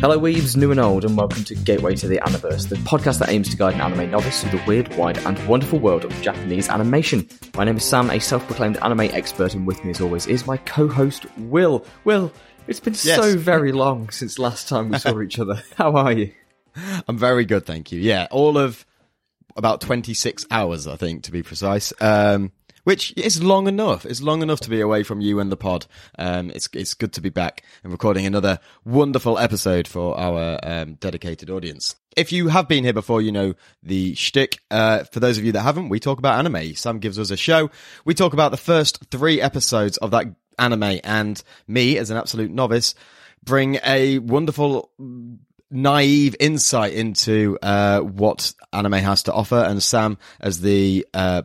[0.00, 3.28] Hello, weebs, new and old, and welcome to Gateway to the Aniverse, the podcast that
[3.28, 6.70] aims to guide an anime novice through the weird, wide, and wonderful world of Japanese
[6.70, 7.28] animation.
[7.54, 10.56] My name is Sam, a self-proclaimed anime expert, and with me, as always, is my
[10.58, 11.84] co-host Will.
[12.04, 12.32] Will,
[12.66, 13.16] it's been Yes.
[13.16, 15.62] so very long since last time we saw each other.
[15.76, 16.32] How are you?
[17.06, 18.00] I'm very good, thank you.
[18.00, 18.86] Yeah, all of
[19.54, 21.92] about 26 hours, I think, to be precise.
[22.00, 22.52] Um,
[22.90, 24.04] which is long enough.
[24.04, 25.86] It's long enough to be away from you and the pod.
[26.18, 30.94] Um, it's it's good to be back and recording another wonderful episode for our um,
[30.94, 31.94] dedicated audience.
[32.16, 34.58] If you have been here before, you know the shtick.
[34.72, 36.74] Uh, for those of you that haven't, we talk about anime.
[36.74, 37.70] Sam gives us a show.
[38.04, 40.26] We talk about the first three episodes of that
[40.58, 42.96] anime, and me, as an absolute novice,
[43.44, 44.90] bring a wonderful
[45.70, 49.58] naive insight into uh, what anime has to offer.
[49.58, 51.42] And Sam, as the uh,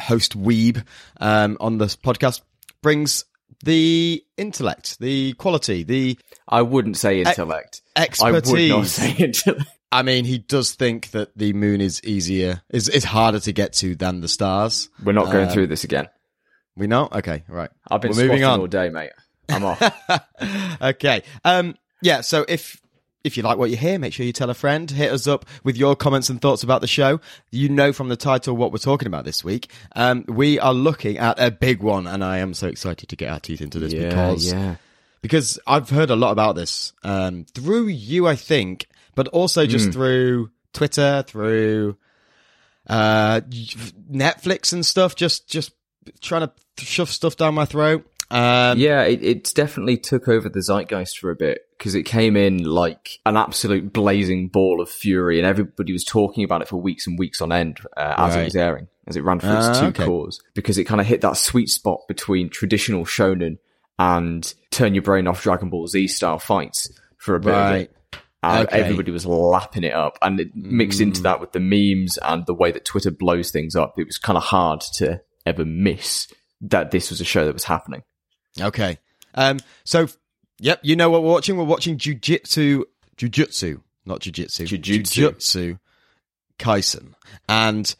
[0.00, 0.84] host weeb
[1.20, 2.42] um, on this podcast,
[2.82, 3.24] brings
[3.64, 6.18] the intellect, the quality, the.
[6.48, 7.82] I wouldn't say intellect.
[7.96, 8.92] I would not Expertise.
[8.92, 9.70] say intellect.
[9.92, 13.72] I mean, he does think that the moon is easier, is is harder to get
[13.74, 14.90] to than the stars.
[15.02, 16.08] We're not going Um, through this again.
[16.76, 17.08] We know.
[17.10, 17.70] Okay, right.
[17.90, 18.60] I've been We're moving on.
[18.60, 19.12] all day, mate.
[19.48, 19.80] I'm off.
[20.82, 21.22] okay.
[21.44, 22.20] Um, yeah.
[22.20, 22.80] So if
[23.26, 24.90] if you like what you hear, make sure you tell a friend.
[24.90, 27.20] Hit us up with your comments and thoughts about the show.
[27.50, 29.70] You know from the title what we're talking about this week.
[29.94, 33.30] Um, we are looking at a big one, and I am so excited to get
[33.30, 34.76] our teeth into this yeah, because yeah.
[35.20, 39.92] because I've heard a lot about this um, through you, I think, but also just
[39.92, 41.96] through Twitter, through
[42.86, 43.40] uh,
[44.10, 45.16] Netflix and stuff.
[45.16, 45.72] Just just
[46.20, 48.08] trying to shove stuff down my throat.
[48.30, 52.36] Um, Yeah, it, it definitely took over the zeitgeist for a bit because it came
[52.36, 56.76] in like an absolute blazing ball of fury, and everybody was talking about it for
[56.76, 59.68] weeks and weeks on end uh, as it was airing, as it ran through its
[59.68, 60.04] Ah, two okay.
[60.04, 63.58] cores, because it kind of hit that sweet spot between traditional shonen
[63.98, 67.50] and turn your brain off Dragon Ball Z style fights for a bit.
[67.52, 67.90] Right.
[68.42, 68.78] And Okay.
[68.80, 72.54] everybody was lapping it up, and it mixed into that with the memes and the
[72.54, 73.98] way that Twitter blows things up.
[73.98, 76.28] It was kind of hard to ever miss
[76.60, 78.02] that this was a show that was happening.
[78.60, 78.98] Okay.
[79.34, 79.58] Um.
[79.84, 80.08] So,
[80.58, 80.80] yep.
[80.82, 81.56] You know what we're watching?
[81.56, 82.84] We're watching Jujitsu.
[83.16, 84.66] Jujutsu, not Jujitsu.
[84.66, 85.30] Jujutsu.
[85.30, 85.78] Jujutsu.
[86.58, 87.14] Kaisen.
[87.48, 87.94] And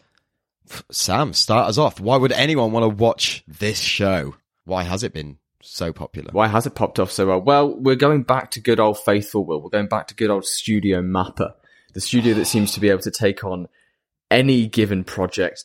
[0.90, 2.00] Sam, start us off.
[2.00, 4.34] Why would anyone want to watch this show?
[4.64, 6.30] Why has it been so popular?
[6.32, 7.40] Why has it popped off so well?
[7.40, 9.62] Well, we're going back to good old faithful Will.
[9.62, 11.52] We're going back to good old Studio Mappa,
[11.94, 13.68] the studio that seems to be able to take on
[14.30, 15.64] any given project,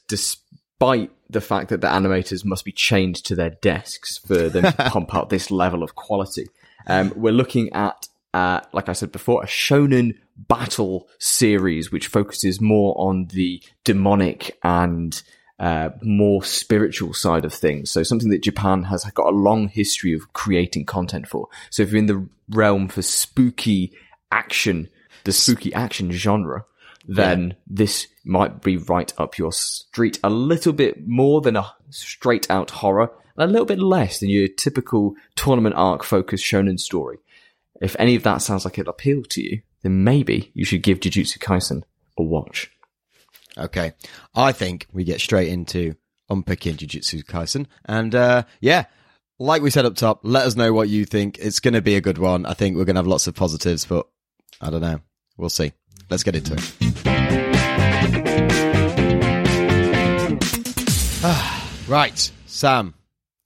[0.81, 4.71] despite the fact that the animators must be chained to their desks for them to
[4.89, 6.47] pump out this level of quality.
[6.87, 12.59] Um, we're looking at, uh, like I said before, a shonen battle series which focuses
[12.59, 15.21] more on the demonic and
[15.59, 17.91] uh, more spiritual side of things.
[17.91, 21.47] So something that Japan has got a long history of creating content for.
[21.69, 23.93] So if you're in the realm for spooky
[24.31, 24.89] action,
[25.25, 26.65] the spooky action genre,
[27.07, 30.19] then this might be right up your street.
[30.23, 34.29] A little bit more than a straight out horror, and a little bit less than
[34.29, 37.17] your typical tournament arc focused shonen story.
[37.81, 40.99] If any of that sounds like it'll appeal to you, then maybe you should give
[40.99, 41.83] Jujutsu Kaisen
[42.17, 42.71] a watch.
[43.57, 43.93] Okay.
[44.35, 45.95] I think we get straight into
[46.29, 47.65] unpicking Jujutsu Kaisen.
[47.85, 48.85] And, uh, yeah.
[49.39, 51.39] Like we said up top, let us know what you think.
[51.39, 52.45] It's going to be a good one.
[52.45, 54.07] I think we're going to have lots of positives, but
[54.61, 54.99] I don't know.
[55.35, 55.73] We'll see.
[56.11, 57.10] Let's get into it.
[61.87, 62.95] right, Sam,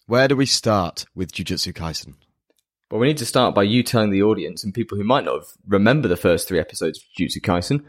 [0.07, 2.13] where do we start with Jujutsu Kaisen?
[2.89, 5.35] Well, we need to start by you telling the audience and people who might not
[5.35, 7.83] have remember the first three episodes of Jujutsu Kaisen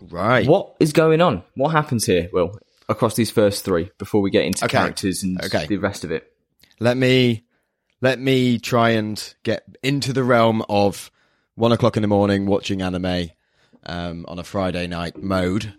[0.00, 0.46] Right.
[0.46, 1.44] what is going on.
[1.54, 2.28] What happens here?
[2.32, 4.76] Well, across these first three before we get into Okay.
[4.78, 5.66] characters and Okay.
[5.66, 6.32] the rest of it.
[6.80, 7.44] Let me
[8.00, 11.12] let me try and get into the realm of
[11.54, 13.30] one o'clock in the morning watching anime
[13.86, 15.74] um, on a Friday night mode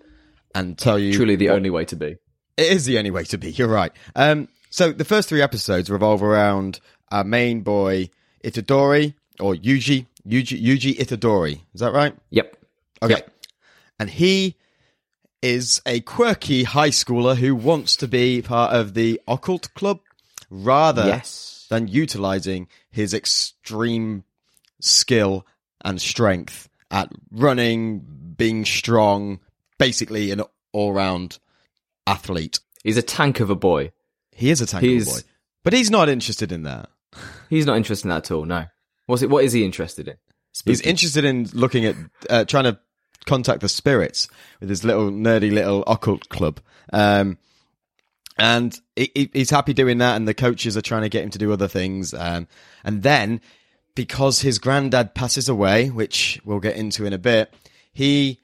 [0.55, 2.15] and tell you Truly, the only way to be.
[2.57, 3.51] It is the only way to be.
[3.51, 3.91] You're right.
[4.15, 6.79] Um, so the first three episodes revolve around
[7.11, 8.09] our main boy
[8.43, 11.59] Itadori or Yuji Yuji Yuji Itadori.
[11.73, 12.15] Is that right?
[12.29, 12.57] Yep.
[13.01, 13.13] Okay.
[13.15, 13.31] Yep.
[13.99, 14.55] And he
[15.41, 19.99] is a quirky high schooler who wants to be part of the occult club
[20.49, 21.65] rather Yes.
[21.69, 24.23] than utilizing his extreme
[24.79, 25.45] skill
[25.83, 27.99] and strength at running,
[28.37, 29.39] being strong,
[29.77, 30.41] basically an
[30.71, 31.39] all-round
[32.07, 32.59] athlete.
[32.83, 33.91] He's a tank of a boy.
[34.31, 35.27] He is a tank He's- of a boy,
[35.63, 36.89] but he's not interested in that.
[37.49, 38.45] He's not interested in that at all.
[38.45, 38.65] No.
[39.05, 39.29] What's it?
[39.29, 40.15] What is he interested in?
[40.65, 41.95] He's interested in looking at
[42.29, 42.79] uh, trying to
[43.25, 44.27] contact the spirits
[44.59, 46.59] with his little nerdy little occult club.
[46.91, 47.37] Um,
[48.37, 51.37] and he- he's happy doing that, and the coaches are trying to get him to
[51.37, 52.13] do other things.
[52.13, 52.47] Um,
[52.83, 53.41] and then
[53.95, 57.53] because his granddad passes away, which we'll get into in a bit,
[57.93, 58.39] he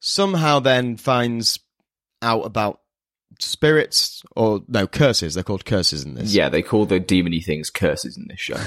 [0.00, 1.58] somehow then finds
[2.22, 2.79] out about
[3.42, 5.34] spirits or no curses.
[5.34, 6.34] They're called curses in this.
[6.34, 8.56] Yeah, they call the demony things curses in this show.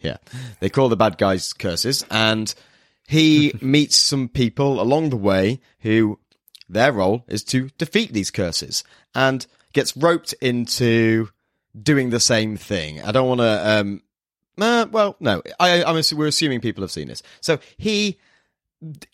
[0.00, 0.16] Yeah.
[0.58, 2.52] They call the bad guys curses and
[3.06, 6.18] he meets some people along the way who
[6.68, 8.82] their role is to defeat these curses
[9.14, 11.28] and gets roped into
[11.80, 13.00] doing the same thing.
[13.00, 14.02] I don't want to, um,
[14.60, 17.22] uh, well, no, I, I'm, we're assuming people have seen this.
[17.40, 18.18] So he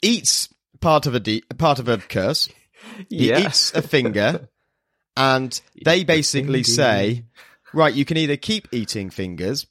[0.01, 0.49] eats
[0.81, 2.49] part of a de- part of a curse.
[3.11, 3.41] He Yeah.
[3.47, 4.49] eats a finger,
[5.19, 7.25] and they basically say,
[7.73, 9.67] right, you can either keep eating fingers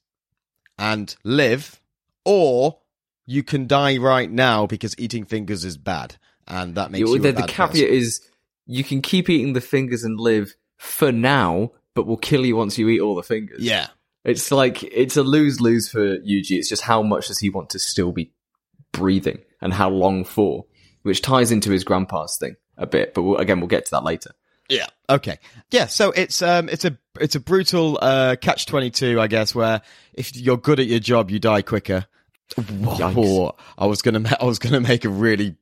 [0.77, 1.79] and live,
[2.25, 2.77] or
[3.25, 6.17] you can die right now because eating fingers is bad,
[6.47, 7.87] and that makes Yeah, you the, a the bad caveat person.
[7.95, 8.21] is
[8.65, 12.77] you can keep eating the fingers and live for now, but will kill you once
[12.77, 13.61] you eat all the fingers.
[13.63, 13.87] Yeah,
[14.25, 16.51] It's like it's a lose lose for Yuji.
[16.57, 18.33] It's just how much does he want to still be
[18.91, 20.65] breathing and how long for,
[21.03, 23.13] which ties into his grandpa's thing a bit.
[23.13, 24.31] But we'll, again, we'll get to that later.
[24.69, 24.87] Yeah.
[25.09, 25.37] Okay.
[25.71, 25.87] Yeah.
[25.87, 29.81] So it's um it's a it's a brutal uh catch twenty two I guess where
[30.13, 32.05] if you're good at your job you die quicker.
[32.57, 35.55] Whoa, I was gonna ma- I was gonna make a really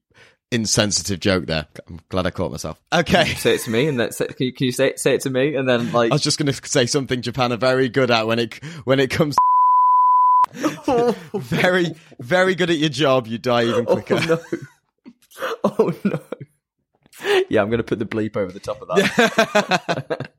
[0.52, 1.68] insensitive joke there.
[1.88, 2.82] I'm glad I caught myself.
[2.94, 3.26] Okay.
[3.36, 5.22] Say it to me, and then say, can you, can you say it, say it
[5.22, 8.12] to me, and then like I was just gonna say something Japan are very good
[8.12, 9.36] at when it when it comes.
[11.34, 13.28] very very good at your job.
[13.28, 14.20] You die even quicker.
[14.22, 14.64] oh no,
[15.64, 16.20] oh no.
[17.50, 20.32] Yeah, I'm going to put the bleep over the top of that.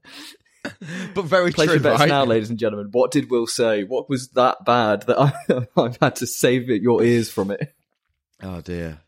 [1.15, 2.09] but very Place true, your bets right?
[2.09, 2.89] now, ladies and gentlemen.
[2.91, 3.85] What did Will say?
[3.85, 7.75] What was that bad that I, I've had to save it, your ears from it?
[8.43, 9.01] Oh dear.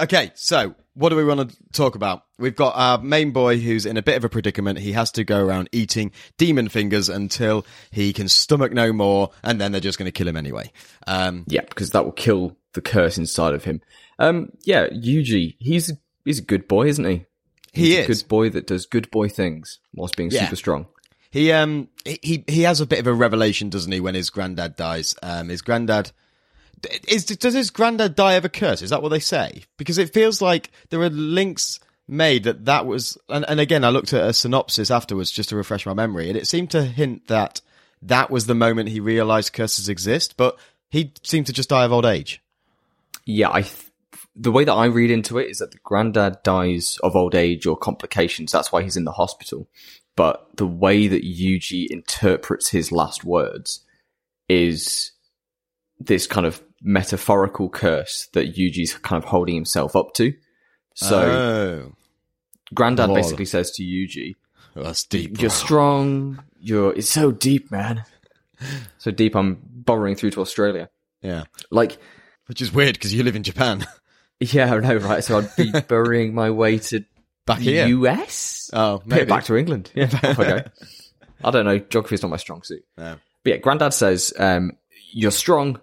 [0.00, 2.24] Okay, so what do we want to talk about?
[2.38, 4.78] We've got our main boy who's in a bit of a predicament.
[4.78, 9.60] He has to go around eating demon fingers until he can stomach no more, and
[9.60, 10.72] then they're just going to kill him anyway.
[11.06, 13.82] Um, Yeah, because that will kill the curse inside of him.
[14.18, 15.92] Um, yeah, Yuji, he's
[16.24, 17.24] he's a good boy, isn't he?
[17.72, 20.44] He He's a good boy that does good boy things whilst being Yeah.
[20.44, 20.86] super strong.
[21.30, 24.76] he um he he has a bit of a revelation, doesn't he, when his granddad
[24.76, 25.14] dies?
[25.22, 26.12] Um, his granddad
[27.08, 28.82] is does his granddad die of a curse?
[28.82, 29.64] Is that what they say?
[29.76, 33.88] Because it feels like there are links made that that was, and, and again, I
[33.88, 37.28] looked at a synopsis afterwards just to refresh my memory, and it seemed to hint
[37.28, 37.62] that
[38.02, 40.58] that was the moment he realized curses exist, but
[40.90, 42.42] he seemed to just die of old age.
[43.24, 43.62] Yeah, I.
[43.62, 43.83] Th-
[44.36, 47.66] the way that I read into it is that the granddad dies of old age
[47.66, 48.50] or complications.
[48.50, 49.68] That's why he's in the hospital.
[50.16, 53.84] But the way that Yuji interprets his last words
[54.48, 55.12] is
[55.98, 60.34] this kind of metaphorical curse that Yuji's kind of holding himself up to.
[60.94, 61.92] So oh,
[62.72, 63.16] granddad Lol.
[63.16, 64.34] basically says to Yuji,
[64.74, 65.40] Well, that's deep.
[65.40, 66.42] You're strong.
[66.58, 66.92] You're.
[66.94, 68.04] It's so deep, man.
[68.96, 69.34] So deep.
[69.36, 70.88] I'm burrowing through to Australia.
[71.20, 71.98] yeah, Like,
[72.46, 73.84] which is weird because you live in Japan.
[74.40, 75.22] yeah, I know, right?
[75.24, 77.04] So I'd be burying my way to
[77.46, 77.86] Back the here.
[77.88, 78.70] US.
[78.72, 79.90] oh, Maybe back to England.
[79.94, 80.38] Yeah, off
[81.44, 81.78] I don't know.
[81.78, 82.84] Geography is not my strong suit.
[82.96, 83.16] No.
[83.42, 84.72] But yeah, Granddad says, um,
[85.12, 85.78] "You're strong.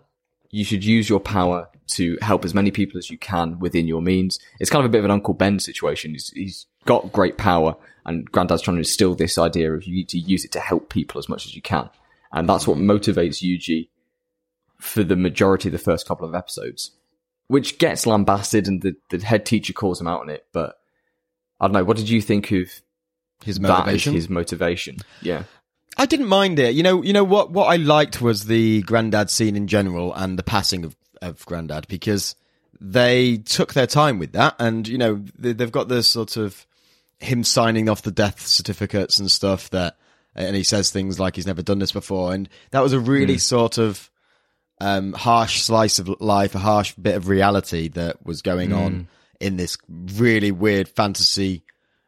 [0.50, 4.02] You should use your power to help as many people as you can within your
[4.02, 6.12] means." It's kind of a bit of an Uncle Ben situation.
[6.12, 7.76] He's, he's got great power,
[8.08, 10.90] and Granddad's trying to instill this idea of you need to use it to help
[10.90, 11.92] people as much as you can,
[12.32, 13.90] and that's what motivates Yuji
[14.80, 16.90] for the majority of the first couple of episodes,
[17.52, 20.46] which gets lambasted, and the, the head teacher calls him out on it.
[20.54, 20.78] But
[21.60, 21.84] I don't know.
[21.84, 22.72] What did you think of
[23.44, 24.14] His motivation.
[24.14, 24.98] his motivation?
[25.22, 25.44] Yeah.
[25.98, 26.76] I didn't mind it.
[26.76, 27.52] You know, you know what?
[27.52, 31.88] What I liked was the granddad scene in general and the passing of of granddad
[31.90, 32.36] because
[32.80, 36.66] they took their time with that, and you know they, they've got this sort of
[37.20, 39.98] him signing off the death certificates and stuff that,
[40.36, 43.34] and he says things like he's never done this before, and that was a really
[43.34, 43.40] hmm.
[43.40, 44.10] sort of
[44.82, 49.08] um, harsh slice of life, a harsh bit of reality that was going on
[49.40, 51.64] in this really weird fantasy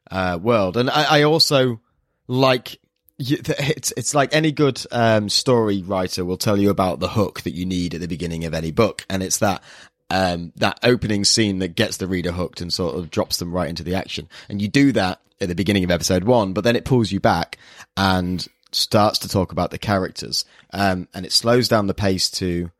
[0.09, 0.75] uh, world.
[0.75, 1.79] And I, I also
[2.27, 2.79] like
[3.19, 7.53] it's it's like any good um, story writer will tell you about the hook that
[7.53, 9.61] you need at the beginning of any book, and it's that
[10.09, 13.69] um, that opening scene that gets the reader hooked and sort of drops them right
[13.69, 14.27] into the action.
[14.49, 17.19] And you do that at the beginning of episode one, but then it pulls you
[17.19, 17.59] back
[17.95, 22.71] and starts to talk about the characters, um, and it slows down the pace to.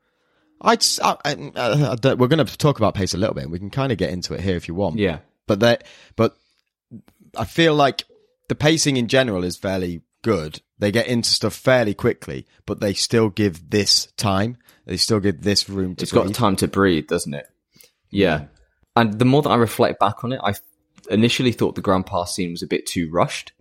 [0.61, 3.43] I'd, I, I- I don't- we're going to talk about pace a little bit.
[3.43, 5.19] and We can kind of get into it here if you want Yeah.
[5.45, 5.83] but that
[6.15, 6.37] but
[7.37, 8.05] I feel like
[8.47, 10.61] the pacing in general is fairly good.
[10.79, 14.57] They get into stuff fairly quickly, but they still give this time.
[14.85, 17.47] They still give this room to It's got time to breathe, doesn't it?
[18.09, 18.45] Yeah.
[18.95, 20.53] And the more that I reflect back on it, I
[21.09, 23.51] initially thought the grandpa scene was a bit too rushed.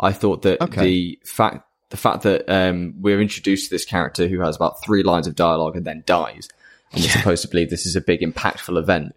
[0.00, 0.82] I thought that Okay.
[0.84, 5.02] the fact the fact that um, we're introduced to this character who has about three
[5.02, 6.48] lines of dialogue and then dies,
[6.90, 9.14] and we're supposed to believe this is a big impactful event,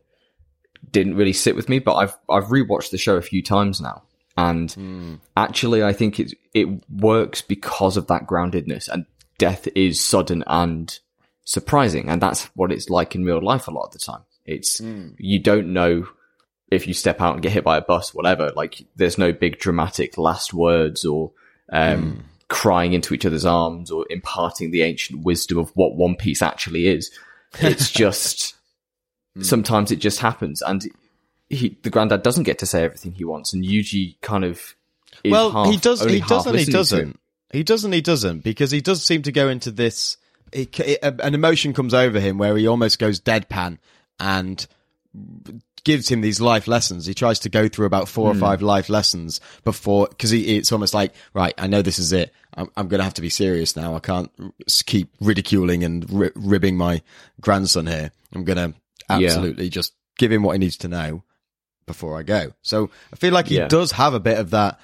[0.91, 1.79] didn't really sit with me.
[1.79, 4.03] But I've I've rewatched the show a few times now,
[4.37, 9.05] and actually I think it it works because of that groundedness, and
[9.37, 10.99] death is sudden and
[11.45, 14.23] surprising, and that's what it's like in real life a lot of the time.
[14.45, 14.81] It's
[15.17, 16.07] you don't know
[16.69, 18.51] if you step out and get hit by a bus, whatever.
[18.53, 21.31] Like there's no big dramatic last words or
[21.71, 26.41] um, crying into each other's arms or imparting the ancient wisdom of what One Piece
[26.41, 27.11] actually is.
[27.59, 28.55] It's just
[29.35, 29.41] hmm.
[29.41, 30.85] sometimes it just happens, and
[31.49, 34.75] he, the granddad doesn't get to say everything he wants, and Yuji kind of
[35.23, 36.03] well, half- he does.
[36.03, 36.53] He doesn't.
[36.53, 36.71] He listening to him.
[36.71, 37.19] doesn't.
[37.51, 37.91] He doesn't.
[37.91, 40.17] He doesn't because he does seem to go into this.
[40.51, 43.79] It, it, an emotion comes over him where he almost goes deadpan
[44.19, 44.65] and
[45.85, 47.05] gives him these life lessons.
[47.05, 50.93] He tries to go through about four or five life lessons before because it's almost
[50.93, 51.53] like right.
[51.57, 52.33] I know this is it.
[52.57, 53.95] I'm, I'm going to have to be serious now.
[53.95, 54.29] I can't
[54.85, 57.01] keep ridiculing and ri- ribbing my
[57.39, 58.11] grandson here.
[58.33, 58.73] I'm going to
[59.09, 61.23] absolutely just give him what he needs to know
[61.85, 62.51] before I go.
[62.63, 63.67] So I feel like he Yeah.
[63.67, 64.79] does have a bit of that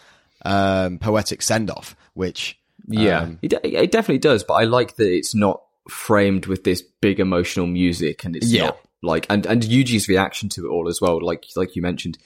[0.46, 4.44] um, poetic send off, which Yeah, um, it, it definitely does.
[4.44, 8.66] But I like that it's not framed with this big emotional music, and it's Yeah.
[8.68, 11.20] not like and and Yuji's reaction to it all as well.
[11.24, 12.18] Like like you mentioned,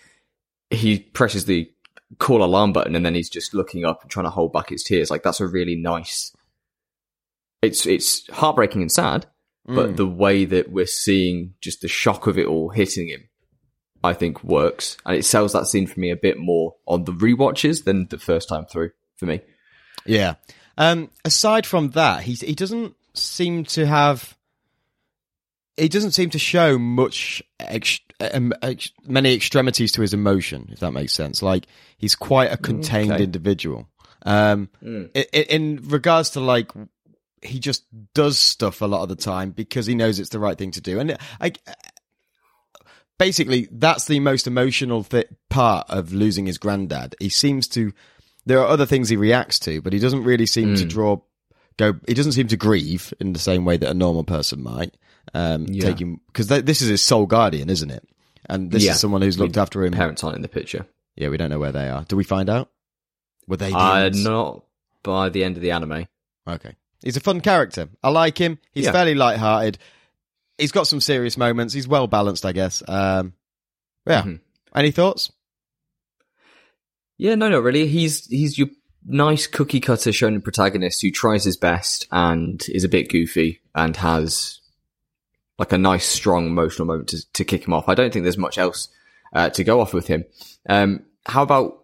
[0.69, 1.71] he presses the
[2.19, 4.83] call alarm button, and then he's just looking up and trying to hold back his
[4.83, 5.09] tears.
[5.09, 6.33] Like that's a really nice.
[7.61, 9.25] It's it's heartbreaking and sad,
[9.67, 9.75] Mm.
[9.75, 13.27] but the way that we're seeing just the shock of it all hitting him,
[14.03, 17.11] I think works, and it sells that scene for me a bit more on the
[17.13, 19.41] rewatches than the first time through for me.
[20.05, 20.35] yeah.
[20.77, 24.37] Um, aside from that, he he doesn't seem to have.
[25.77, 27.99] He doesn't seem to show much ex-
[28.33, 31.41] um, ex- many extremities to his emotion, if that makes sense.
[31.43, 31.67] Like
[31.97, 33.23] he's quite a contained Okay.
[33.23, 33.87] individual.
[34.25, 35.09] Um, Mm.
[35.15, 36.71] i- i- in regards to like
[37.41, 37.83] he just
[38.15, 40.81] does stuff a lot of the time because he knows it's the right thing to
[40.81, 41.51] do and I,
[43.17, 47.93] basically that's the most emotional th- part of losing his granddad he seems to
[48.47, 51.17] there are other things he reacts to but he doesn't really seem to draw
[51.77, 54.95] go he doesn't seem to grieve in the same way that a normal person might
[55.33, 55.83] um Yeah.
[55.85, 58.07] taking because th- this is his sole guardian isn't it
[58.47, 58.91] and this Yeah.
[58.91, 60.85] is someone who's looked after him Parents aren't in the picture.
[61.15, 62.69] yeah we don't know where they are do we find out
[63.47, 64.63] were they Uh, not
[65.03, 66.07] by the end of the anime.
[66.47, 66.75] Okay.
[67.03, 67.89] He's a fun character.
[68.03, 68.57] I like him.
[68.71, 68.91] He's Yeah.
[68.91, 69.77] fairly light-hearted.
[70.57, 71.71] He's got some serious moments.
[71.73, 72.81] He's well balanced, I guess.
[72.87, 73.33] Um,
[74.07, 74.23] yeah.
[74.23, 74.39] Mhm.
[74.75, 75.31] Any thoughts?
[77.17, 77.87] Yeah, no, not really.
[77.87, 78.69] He's he's your
[79.05, 83.95] nice cookie cutter shonen protagonist who tries his best and is a bit goofy and
[83.97, 84.59] has
[85.57, 87.87] like a nice, strong emotional moment to, to kick him off.
[87.89, 88.89] I don't think there's much else
[89.33, 90.25] uh, to go off with him.
[90.67, 91.83] Um, how about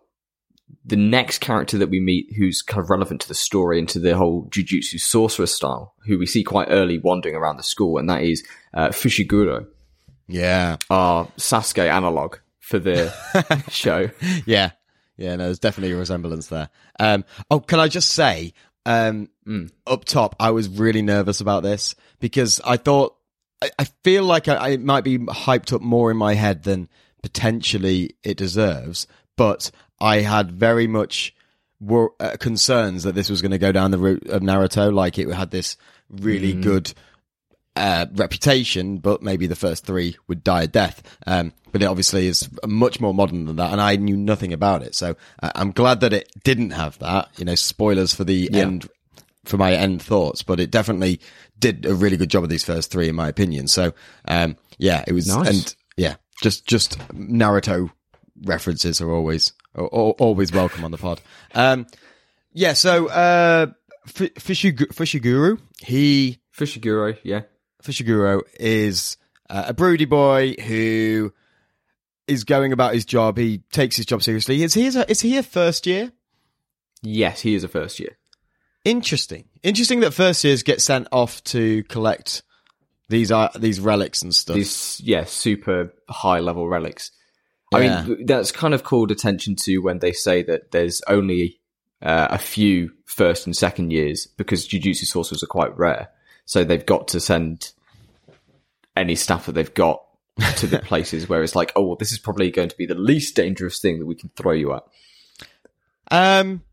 [0.86, 4.00] the next character that we meet who's kind of relevant to the story and to
[4.00, 8.10] the whole Jujutsu sorcerer style, who we see quite early wandering around the school, and
[8.10, 9.68] that is uh, Fushiguro,
[10.28, 10.78] Yeah.
[10.90, 13.14] our Sasuke analog for the
[13.70, 14.10] show.
[14.46, 14.72] Yeah.
[15.18, 16.70] Yeah, no, there's definitely a resemblance there.
[17.00, 18.54] Um, oh, can I just say,
[18.86, 19.72] um, Mm.
[19.88, 23.16] up top, I was really nervous about this because I thought,
[23.62, 26.64] I, I feel like I, I it might be hyped up more in my head
[26.64, 26.90] than
[27.24, 31.34] potentially it deserves, but I had very much
[31.80, 35.18] wor- uh, concerns that this was going to go down the route of Naruto, like
[35.20, 35.78] it had this
[36.10, 36.94] really good
[37.76, 41.02] uh, reputation, but maybe the first three would die a death.
[41.26, 44.82] Um, but it obviously is much more modern than that, and I knew nothing about
[44.84, 44.94] it.
[44.96, 47.30] So uh, I'm glad that it didn't have that.
[47.38, 48.62] You know, spoilers for the Yeah.
[48.62, 48.90] end,
[49.46, 51.20] for my end thoughts, but it definitely
[51.60, 53.68] did a really good job of these first three, in my opinion.
[53.68, 53.94] So
[54.26, 55.48] um, yeah, it was, Nice.
[55.50, 57.92] and yeah, just just Naruto
[58.44, 61.22] references are always are, are always welcome on the pod.
[61.54, 61.88] Um,
[62.54, 63.68] yeah, so uh,
[64.08, 67.42] F- Fushiguru, he Fushiguro, yeah.
[67.84, 69.18] Fushiguro is
[69.50, 71.34] uh, a broody boy who
[72.28, 73.38] is going about his job.
[73.38, 74.62] He takes his job seriously.
[74.64, 76.12] Is he is, is he a first year?
[77.02, 78.18] Yes, he is a first year.
[78.84, 79.46] Interesting.
[79.64, 82.44] Interesting that first years get sent off to collect
[83.10, 84.56] these uh, these relics and stuff.
[84.56, 87.12] These, yeah, super high level relics.
[87.72, 87.78] Yeah.
[87.78, 91.60] I mean, that's kind of called attention to when they say that there's only
[92.02, 96.10] uh, a few first and second years because Jujutsu sorcerers are quite rare.
[96.46, 97.72] So they've got to send
[98.96, 100.04] any staff that they've got
[100.58, 102.96] to the places where it's like, oh, well, this is probably going to be the
[102.96, 104.84] least dangerous thing that we can throw you at.
[106.12, 106.64] um,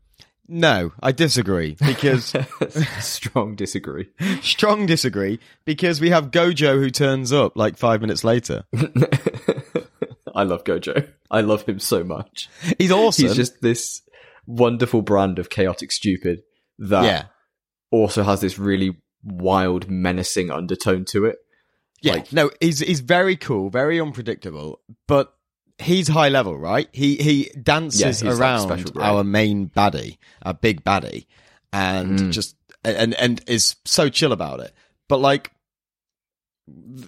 [0.49, 2.33] no, I disagree because
[2.99, 4.09] Strong disagree.
[4.41, 8.63] strong disagree because we have Gojo who turns up like five minutes later.
[10.35, 11.07] I love Gojo.
[11.31, 12.49] I love him so much.
[12.77, 13.27] He's awesome.
[13.27, 14.01] He's just this
[14.45, 16.41] wonderful brand of chaotic stupid
[16.79, 17.23] that yeah,
[17.91, 21.37] also has this really wild, menacing undertone to it.
[22.01, 22.13] yeah.
[22.13, 25.33] Like- no, he's he's very cool, very unpredictable, but
[25.79, 26.87] he's high level, right?
[26.91, 31.25] He he dances Yeah, like around our main baddie, our big baddie,
[31.73, 32.31] and Mm.
[32.31, 34.73] just and and is so chill about it.
[35.07, 35.51] But like,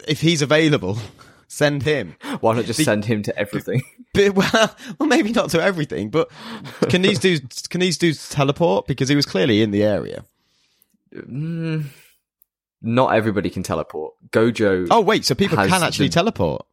[0.08, 0.98] if he's available,
[1.48, 2.16] send him.
[2.40, 3.82] Why not just Be- send him to everything?
[4.13, 6.30] But, well, well, maybe not to everything, but
[6.90, 8.86] can these dudes can these dudes teleport?
[8.86, 10.25] Because he was clearly in the area.
[11.16, 11.86] Mm,
[12.82, 14.13] not everybody can teleport.
[14.32, 16.66] Gojo, Oh wait, so people can actually the- teleport.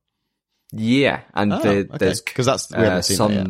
[0.73, 1.97] Yeah, and Oh, there, okay.
[1.99, 3.47] there's 'Cause that's- uh, that some yet.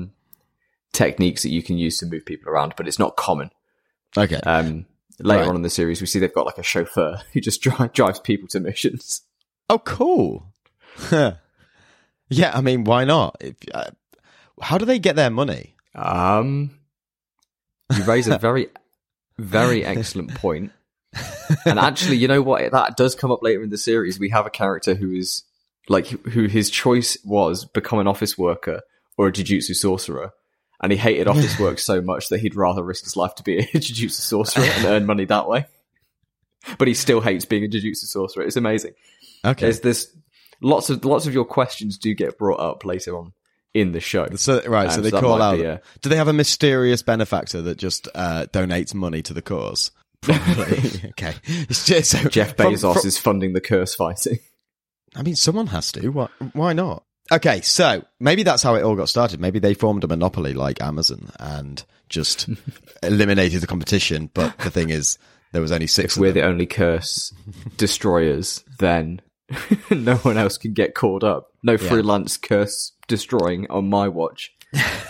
[0.92, 3.50] techniques that you can use to move people around, but it's not common.
[4.16, 4.36] Okay.
[4.36, 4.86] Um,
[5.20, 5.48] later Right.
[5.48, 8.20] on in the series, we see they've got like a chauffeur who just dri- drives
[8.20, 9.22] people to missions.
[9.70, 10.52] Oh, cool.
[11.10, 13.36] yeah, I mean, why not?
[13.40, 13.90] If, uh,
[14.60, 15.74] how do they get their money?
[15.94, 16.78] Um,
[17.96, 18.68] you raise a very,
[19.38, 20.72] very excellent point.
[21.64, 22.70] And actually, you know what?
[22.72, 24.18] That does come up later in the series.
[24.18, 25.42] We have a character who is
[25.88, 28.80] like who his choice was become an office worker
[29.16, 30.32] or a jujutsu sorcerer,
[30.82, 33.58] and he hated office work so much that he'd rather risk his life to be
[33.58, 35.66] a jujutsu sorcerer and earn money that way.
[36.78, 38.44] But he still hates being a jujutsu sorcerer.
[38.44, 38.92] It's amazing.
[39.44, 39.66] Okay.
[39.66, 40.14] There's this
[40.60, 43.32] lots of lots of your questions do get brought up later on
[43.74, 44.26] in the show.
[44.34, 45.58] So right, so they so call out.
[45.60, 49.90] a- Do they have a mysterious benefactor that just uh, donates money to the cause?
[50.20, 51.10] Probably.
[51.10, 51.34] okay.
[51.44, 54.40] It's just, so Jeff from- Bezos from- is funding the curse fighting.
[55.18, 56.08] I mean, someone has to.
[56.08, 57.02] Why, why not?
[57.30, 59.40] Okay, so maybe that's how it all got started.
[59.40, 62.48] Maybe they formed a monopoly like Amazon and just
[63.02, 64.30] eliminated the competition.
[64.32, 65.18] But the thing is,
[65.52, 66.16] there was only six.
[66.16, 66.42] Of We're them.
[66.42, 67.34] the only curse
[67.76, 68.64] destroyers.
[68.78, 69.20] Then
[69.90, 71.52] no one else can get caught up.
[71.62, 74.54] No freelance curse destroying on my watch.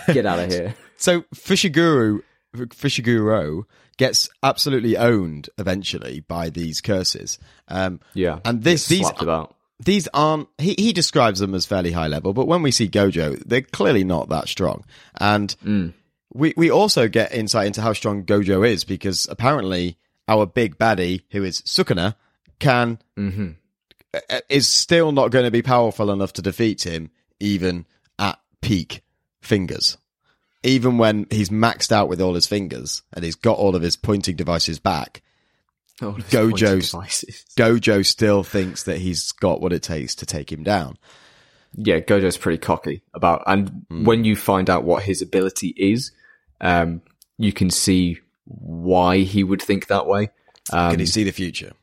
[0.07, 0.73] Get out of here.
[0.97, 2.21] So Fishiguru,
[2.55, 3.63] Fishiguro
[3.97, 7.37] gets absolutely owned eventually by these curses.
[7.67, 9.55] Um, Yeah, and this these about.
[9.79, 10.47] These aren't.
[10.57, 14.03] He he describes them as fairly high level, but when we see Gojo, they're clearly
[14.03, 14.83] not that strong.
[15.19, 15.93] And Mm.
[16.33, 21.21] we we also get insight into how strong Gojo is because apparently our big baddie,
[21.31, 22.15] who is Sukuna,
[22.59, 23.51] can hmm
[24.13, 27.85] uh, is still not going to be powerful enough to defeat him, even
[28.17, 29.01] at peak
[29.41, 29.97] fingers.
[30.63, 33.95] Even when he's maxed out with all his fingers and he's got all of his
[33.95, 35.21] pointing devices back,
[36.01, 37.45] Oh, those Gojo's- pointing devices.
[37.57, 40.97] Gojo still thinks that he's got what it takes to take him down.
[41.75, 44.05] Yeah, Gojo's pretty cocky about, and Hmm.
[44.05, 46.11] when you find out what his ability is,
[46.61, 47.01] um,
[47.37, 50.29] you can see why he would think that way.
[50.71, 51.73] Um, Can he see the future?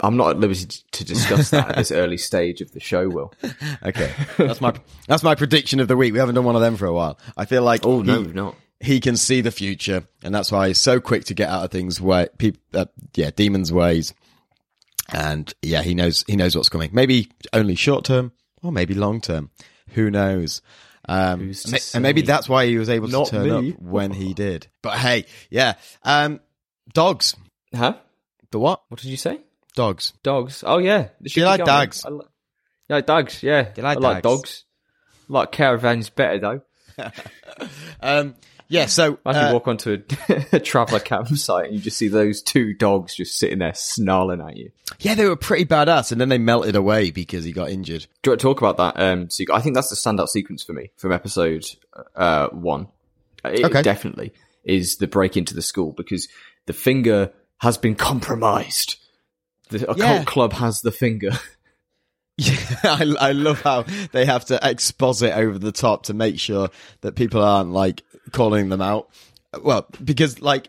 [0.00, 3.08] I'm not at liberty to discuss that at this early stage of the show.
[3.08, 3.32] Will
[3.84, 4.72] Okay, that's my
[5.08, 6.12] that's my prediction of the week.
[6.12, 7.18] We haven't done one of them for a while.
[7.36, 8.54] I feel like oh no, we've not.
[8.80, 11.70] He can see the future, and that's why he's so quick to get out of
[11.70, 12.00] things.
[12.00, 14.14] Way, people, uh, yeah, demons' ways,
[15.10, 16.90] and yeah, he knows he knows what's coming.
[16.92, 19.50] Maybe only short term, or maybe long term.
[19.90, 20.62] Who knows?
[21.08, 23.72] Um, ma- and maybe that's why he was able Not to turn me.
[23.72, 24.66] up when he did.
[24.82, 26.40] But hey, yeah, um,
[26.92, 27.34] dogs.
[27.74, 27.94] Huh?
[28.50, 28.82] The what?
[28.88, 29.40] What did you say?
[29.74, 30.12] Dogs.
[30.22, 30.62] Dogs.
[30.66, 31.08] Oh yeah.
[31.20, 32.04] The you like dogs?
[32.04, 32.26] I li-
[32.90, 33.42] yeah, dogs.
[33.42, 34.40] Yeah, you like I like dogs?
[34.40, 34.64] dogs.
[35.30, 36.60] I like caravans better though.
[38.00, 38.34] Um,
[38.68, 38.86] yeah.
[38.86, 42.42] So I can uh, walk onto a, a traveller campsite and you just see those
[42.42, 44.70] two dogs just sitting there snarling at you.
[45.00, 48.06] yeah, they were pretty badass, and then they melted away because he got injured.
[48.22, 49.00] Do you want to talk about that?
[49.02, 51.64] Um, sequ- I think that's the standout sequence for me from episode
[52.16, 52.88] uh, one.
[53.44, 53.82] It Okay.
[53.82, 54.32] definitely
[54.64, 56.28] is the break into the school because
[56.66, 58.96] the finger has been compromised.
[59.70, 60.24] The occult Yeah.
[60.24, 61.30] club has the finger.
[62.38, 66.70] Yeah, I, I love how they have to exposit over the top to make sure
[67.00, 69.10] that people aren't like calling them out.
[69.62, 70.68] Well, because like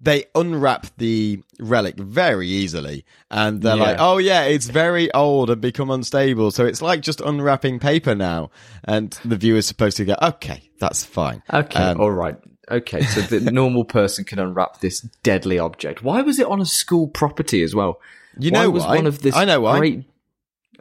[0.00, 3.82] they unwrap the relic very easily and they're Yeah.
[3.82, 6.50] like, oh yeah, it's very old and become unstable.
[6.50, 8.50] So it's like just unwrapping paper now.
[8.84, 11.42] And the viewer's supposed to go, okay, that's fine.
[11.52, 12.36] Okay, Um, all right.
[12.70, 16.02] Okay, so the normal person can unwrap this deadly object.
[16.02, 18.00] Why was it on a school property as well?
[18.38, 18.96] You why know was why?
[18.96, 19.78] one of this I know why.
[19.78, 20.04] Great...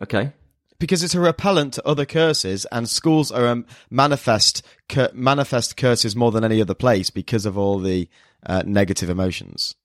[0.01, 0.31] Okay.
[0.79, 6.15] because it's a repellent to other curses, and schools are a manifest cur- manifest curses
[6.15, 8.07] more than any other place because of all the
[8.45, 9.75] uh, negative emotions.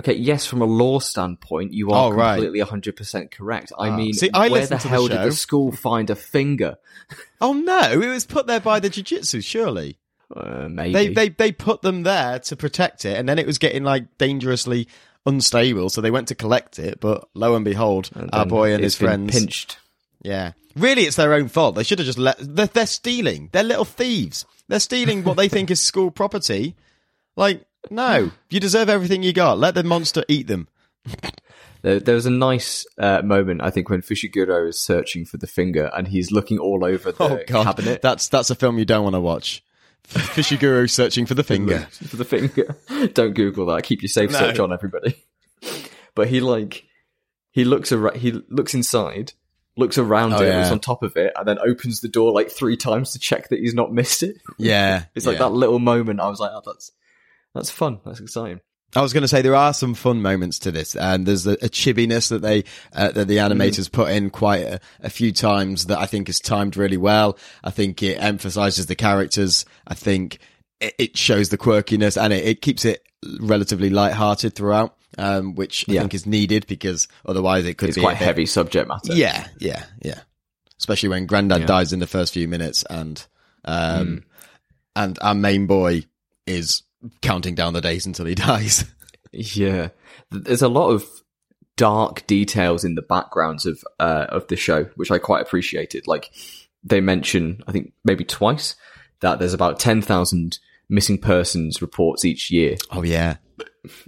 [0.00, 2.36] Okay, yes, from a law standpoint, you are Oh, right.
[2.36, 3.70] completely 100% correct.
[3.78, 3.96] I Ah.
[3.96, 6.76] mean, See, I where the to the hell did the school find a finger?
[7.42, 9.98] Oh no, it was put there by the jiu-jitsu, surely.
[10.34, 10.92] Uh, maybe.
[10.92, 14.16] They they they put them there to protect it, and then it was getting like
[14.16, 14.88] dangerously
[15.26, 17.00] unstable, so they went to collect it.
[17.00, 19.78] But lo and behold, And our boy and his friends, pinched.
[20.22, 21.74] yeah, really, it's their own fault.
[21.74, 22.36] They should have just let.
[22.40, 23.48] They're, they're stealing.
[23.52, 24.44] They're little thieves.
[24.68, 26.76] They're stealing what they think is school property.
[27.36, 29.58] Like No, you deserve everything you got.
[29.58, 30.68] Let the monster eat them.
[31.82, 35.46] There, there was a nice uh, moment, I think, when Fushiguro is searching for the
[35.46, 38.84] finger and he's looking all over the Oh god, cabinet that's that's a film you
[38.84, 39.64] don't want to watch.
[40.08, 41.80] Fishiguro searching for the finger.
[41.90, 42.76] for the finger.
[43.14, 43.84] Don't Google that.
[43.84, 44.38] Keep your safe No.
[44.38, 45.14] search on, everybody.
[46.16, 46.84] But he like
[47.52, 48.16] he looks around.
[48.16, 49.32] He looks inside,
[49.76, 50.58] looks around Oh, it, yeah.
[50.58, 53.48] looks on top of it, and then opens the door like three times to check
[53.50, 54.36] that he's not missed it.
[54.58, 55.44] Yeah, It's like yeah.
[55.44, 56.18] that little moment.
[56.20, 56.90] I was like, oh, that's
[57.54, 58.00] that's fun.
[58.04, 58.60] That's exciting.
[58.96, 61.52] I was going to say there are some fun moments to this, and there's a,
[61.52, 65.86] a chibbiness that they uh, that the animators put in quite a, a few times
[65.86, 67.38] that I think is timed really well.
[67.62, 69.64] I think it emphasizes the characters.
[69.86, 70.38] I think
[70.80, 73.02] it, it shows the quirkiness, and it, it keeps it
[73.40, 76.00] relatively light-hearted throughout, um, which I Yeah.
[76.00, 79.12] think is needed because otherwise it could It's be quite heavy subject matter.
[79.12, 80.20] Yeah, yeah, yeah.
[80.78, 81.66] Especially when Grandad Yeah.
[81.66, 83.24] dies in the first few minutes, and
[83.64, 84.22] um, Mm.
[84.96, 86.04] and our main boy
[86.46, 86.82] is
[87.22, 88.84] counting down the days until he dies.
[89.32, 89.88] Yeah,
[90.30, 91.04] there's a lot of
[91.76, 96.06] dark details in the backgrounds of uh, of the show, which I quite appreciated.
[96.06, 96.30] Like
[96.82, 98.74] they mention, I think maybe twice,
[99.20, 100.58] that there's about ten thousand
[100.88, 103.36] missing persons reports each year oh yeah,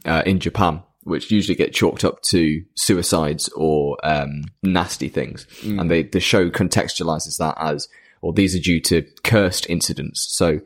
[0.05, 5.91] uh, in Japan, which usually get chalked up to suicides or um, nasty things, and
[5.91, 7.89] they the show contextualizes that as,
[8.21, 10.27] well, these are due to cursed incidents.
[10.37, 10.61] So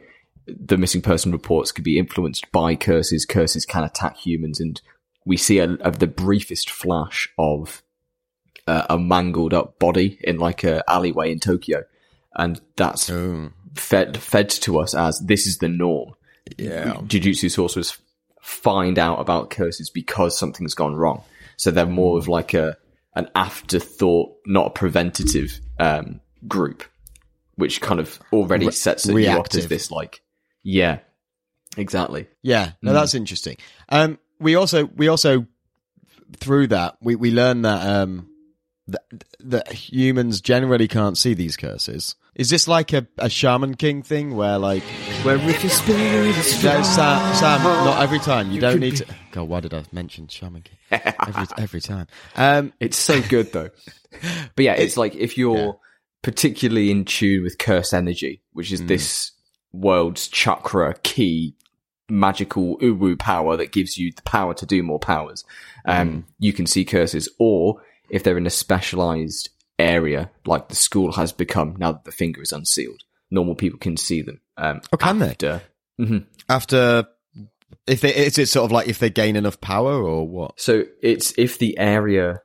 [0.46, 3.24] the missing person reports could be influenced by curses.
[3.24, 4.80] Curses can attack humans, and
[5.24, 7.82] we see a, of the briefest flash of
[8.66, 11.84] uh, a mangled up body in like a alleyway in Tokyo,
[12.34, 16.14] and that's oh fed fed to us as this is the norm.
[16.56, 17.98] yeah, Jujutsu sorcerers
[18.40, 21.22] find out about curses because something's gone wrong.
[21.56, 22.76] So they're more of like a
[23.14, 26.84] an afterthought, not a preventative um, group,
[27.56, 30.20] which kind of already sets it you up as this like,
[30.66, 30.98] yeah,
[31.76, 32.26] exactly.
[32.42, 32.72] yeah.
[32.82, 33.56] No, that's interesting.
[33.88, 35.46] Um, we also we also
[36.38, 38.28] through that we we learn that um
[38.88, 39.02] that,
[39.40, 42.16] that humans generally can't see these curses.
[42.34, 44.82] Is this like a, a shaman king thing where like
[45.22, 48.50] Where if your spirit is No, Sam, Sam, not every time.
[48.50, 49.06] You, don't need be- to.
[49.32, 50.76] God, why did I mention Shaman King?
[51.26, 52.06] Every, every time.
[52.36, 53.70] Um, It's so good though.
[54.54, 55.72] but yeah, it's like if you're yeah.
[56.22, 59.32] particularly in tune with curse energy, which is this
[59.80, 61.54] world's chakra key
[62.08, 65.44] magical uwu power that gives you the power to do more powers,
[65.86, 67.28] um, you can see curses.
[67.38, 72.12] Or if they're in a specialized area, like the school has become now that the
[72.12, 74.40] finger is unsealed, normal people can see them.
[74.56, 75.30] Um, Oh, can they?
[75.30, 75.62] after,
[76.00, 76.26] Mhm.
[76.48, 77.06] after,
[77.86, 80.60] if they, is it sort of like if they gain enough power or what?
[80.60, 82.40] So it's if the area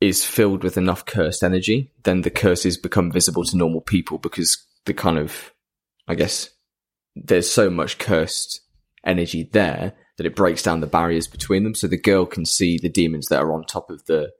[0.00, 4.56] is filled with enough cursed energy, then the curses become visible to normal people because
[4.86, 5.52] the kind of,
[6.08, 6.50] I guess,
[7.16, 8.60] there's so much cursed
[9.04, 11.74] energy there that it breaks down the barriers between them.
[11.74, 14.32] So the girl can see the demons that are on top of the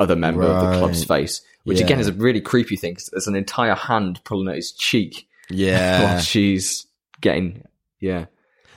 [0.00, 2.94] other member of the club's face, which again is a really creepy thing.
[2.94, 6.20] 'cause there's an entire hand pulling at his cheek while Yeah.
[6.20, 6.86] she's
[7.20, 7.64] getting,
[8.00, 8.26] yeah.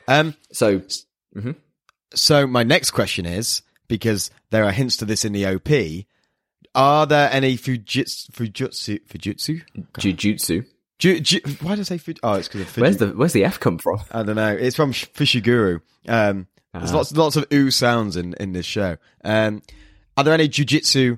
[0.08, 0.82] um, So
[2.14, 6.06] so my next question is, because there are hints to this in the OP,
[6.76, 9.62] are there any Fujitsu, Fujitsu, Fujitsu?
[9.98, 10.66] jujutsu.
[11.02, 12.20] Ju, ju, why did I say Fuj?
[12.22, 12.82] Oh, it's because of Fuji.
[12.82, 14.00] Where's the where's the F come from?
[14.12, 14.52] I don't know.
[14.56, 15.82] It's from Sh- Fushiguru.
[16.08, 16.98] Um, there's Ah.
[16.98, 18.98] lots, lots of ooh sounds in, in this show.
[19.24, 19.64] Um,
[20.16, 21.18] are there any jujitsu,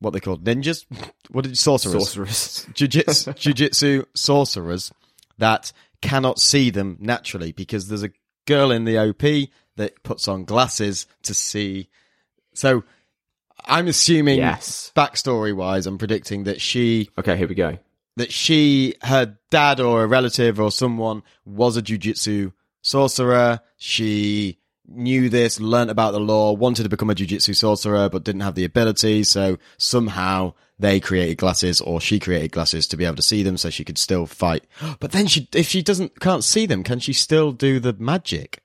[0.00, 0.86] what they called ninjas?
[1.30, 1.94] What did sorcerers?
[2.10, 2.66] Sorcerers.
[2.74, 4.92] Jujitsu, jujitsu sorcerers
[5.38, 5.72] that
[6.02, 8.10] cannot see them naturally because there's a
[8.46, 11.88] girl in the OP that puts on glasses to see.
[12.54, 12.84] So
[13.64, 14.90] I'm assuming Yes.
[14.96, 17.78] backstory wise, I'm predicting that she Okay, here we go.
[18.16, 23.60] That she, her dad or a relative or someone was a jujitsu sorcerer.
[23.76, 28.42] She knew this, learnt about the law, wanted to become a jujitsu sorcerer, but didn't
[28.42, 29.24] have the ability.
[29.24, 33.56] So somehow they created glasses or she created glasses to be able to see them
[33.56, 34.64] so she could still fight.
[35.00, 38.62] But then she, if she doesn't, can't see them, can she still do the magic?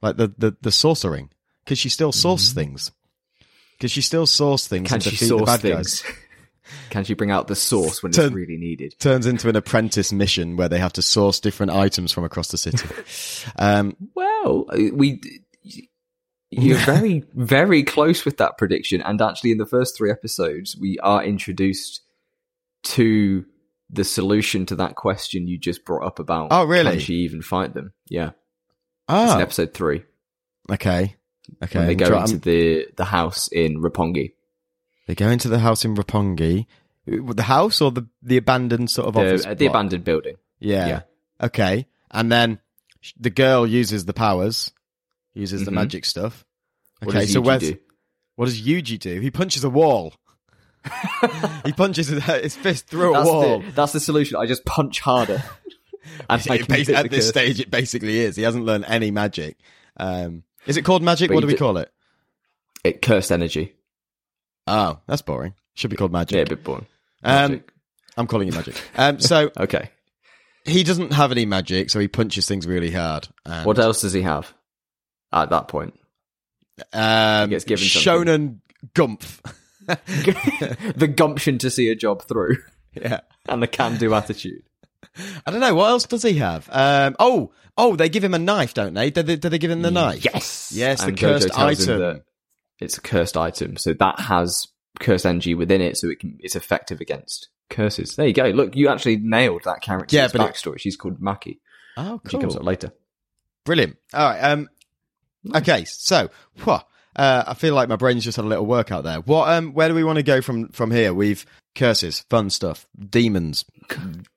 [0.00, 1.30] Like the, the, the sorcering?
[1.64, 2.60] Can she still source mm-hmm.
[2.60, 2.90] things?
[3.78, 6.02] Can she still source things Can and she defeat the bad things?
[6.02, 6.16] guys?
[6.90, 8.94] Can she bring out the source when Turn- it's really needed?
[8.98, 12.58] turns into an apprentice mission where they have to source different items from across the
[12.58, 12.86] city.
[13.56, 15.20] Um, Well, uh, we.
[16.54, 19.00] You're very, very close with that prediction.
[19.00, 22.02] And actually, in the first three episodes, we are introduced
[22.84, 23.46] to
[23.88, 26.48] the solution to that question you just brought up about.
[26.50, 26.92] Oh, really?
[26.92, 27.94] Can she even fight them?
[28.08, 28.32] Yeah.
[29.08, 30.04] It's in oh, episode three.
[30.70, 31.16] okay,
[31.62, 31.78] okay.
[31.78, 34.32] When they go into the, the house in Roppongi.
[35.06, 36.66] They go into the house in Roppongi.
[37.06, 39.42] The house or the the abandoned sort of office?
[39.44, 40.36] The, uh, the abandoned building.
[40.60, 40.86] Yeah.
[40.86, 41.00] yeah.
[41.42, 42.60] Okay, and then
[43.18, 44.70] the girl uses the powers
[45.34, 45.74] uses the Mhm.
[45.74, 46.44] magic stuff.
[47.00, 47.78] What Okay, does so Yuji where's, do?
[48.36, 49.18] what does Yuji do?
[49.20, 50.14] He punches a wall.
[51.64, 53.60] he punches his fist through a That's wall.
[53.60, 54.36] the, that's the solution.
[54.36, 55.42] I just punch harder.
[56.30, 58.36] and I It can basi- hit at this stage, it basically is.
[58.36, 59.56] He hasn't learned any magic.
[59.96, 61.28] Um, is it called magic?
[61.30, 61.90] But what do we did- call it?
[62.84, 63.74] It cursed energy.
[64.66, 65.54] Oh, that's boring.
[65.74, 66.36] Should be called magic.
[66.36, 66.86] Yeah, a bit boring.
[67.24, 67.72] um, Magic.
[68.16, 68.80] I'm calling it magic.
[68.96, 69.90] Um, so Okay.
[70.64, 73.26] he doesn't have any magic, so he punches things really hard.
[73.46, 74.52] And, What else does he have
[75.32, 75.98] at that point?
[76.92, 78.26] Um, gets given something.
[78.26, 78.58] Shonen
[78.94, 79.40] Gumpf.
[80.96, 82.56] the gumption to see a job through
[82.94, 83.20] yeah.
[83.48, 84.62] and the can-do attitude.
[85.46, 85.74] I don't know.
[85.74, 86.68] What else does he have?
[86.72, 89.10] Um, oh, oh, they give him a knife, don't they?
[89.10, 90.24] Do they, do they give him the knife?
[90.24, 90.72] Yes.
[90.74, 92.22] Yes, the And Gojo cursed item.
[92.82, 94.68] It's a cursed item, so that has
[95.00, 98.16] cursed energy within it, so it can it's effective against curses.
[98.16, 98.48] There you go.
[98.48, 100.78] Look, you actually nailed that character's Yeah, but it- backstory.
[100.78, 101.58] She's called Maki.
[101.96, 102.92] Oh, She comes up later.
[103.64, 103.96] Brilliant.
[104.14, 104.40] All right.
[104.40, 104.68] Um,
[105.54, 105.84] okay.
[105.84, 106.30] So,
[106.64, 106.72] whew,
[107.16, 109.20] uh, I feel like my brain's just had a little workout there.
[109.20, 109.48] What?
[109.48, 111.12] Um, where do we want to go from from here?
[111.14, 113.64] We've curses, fun stuff, demons.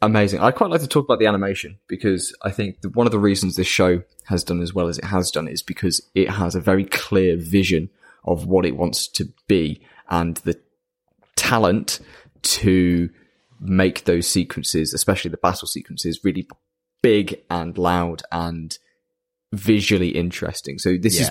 [0.00, 0.40] Amazing.
[0.40, 3.18] I'd quite like to talk about the animation because I think that one of the
[3.18, 6.54] reasons this show has done as well as it has done is because it has
[6.54, 7.90] a very clear vision
[8.24, 10.58] of what it wants to be and the
[11.36, 12.00] talent
[12.42, 13.10] to
[13.60, 16.46] make those sequences, especially the battle sequences, really
[17.02, 18.78] big and loud and
[19.52, 20.78] visually interesting.
[20.78, 21.30] So this is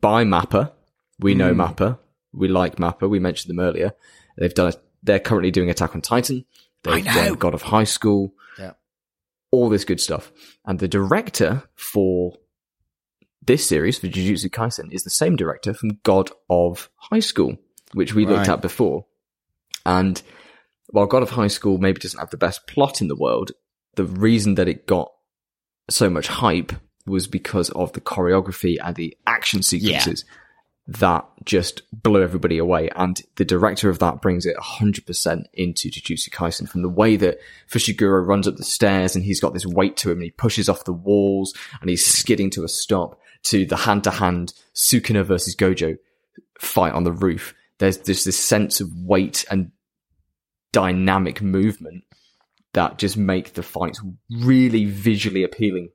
[0.00, 0.72] by Mappa.
[1.20, 1.74] We know Mm.
[1.74, 1.98] Mappa.
[2.32, 3.08] We like Mappa.
[3.08, 3.92] We mentioned them earlier.
[4.36, 4.72] They've done.
[4.72, 6.44] A, they're currently doing Attack on Titan.
[6.84, 7.14] They've I know.
[7.14, 8.32] done God of High School.
[8.58, 8.72] Yeah.
[9.50, 10.32] All this good stuff.
[10.64, 12.34] And the director for
[13.42, 17.56] this series for Jujutsu Kaisen is the same director from God of High School,
[17.92, 19.06] which we looked at before.
[19.86, 20.20] And
[20.90, 23.52] while God of High School maybe doesn't have the best plot in the world,
[23.94, 25.10] the reason that it got
[25.90, 26.72] so much hype
[27.06, 30.24] was because of the choreography and the action sequences
[30.88, 32.88] that just blew everybody away.
[32.96, 37.38] And the director of that brings it 100% into Jujutsu Kaisen from the way that
[37.70, 40.68] Fushiguro runs up the stairs and he's got this weight to him and he pushes
[40.68, 45.24] off the walls and he's skidding to a stop to the hand to hand Sukuna
[45.24, 45.98] versus Gojo
[46.58, 47.54] fight on the roof.
[47.78, 49.70] There's just this sense of weight and
[50.72, 52.04] dynamic movement
[52.72, 55.90] that just make the fights really visually appealing.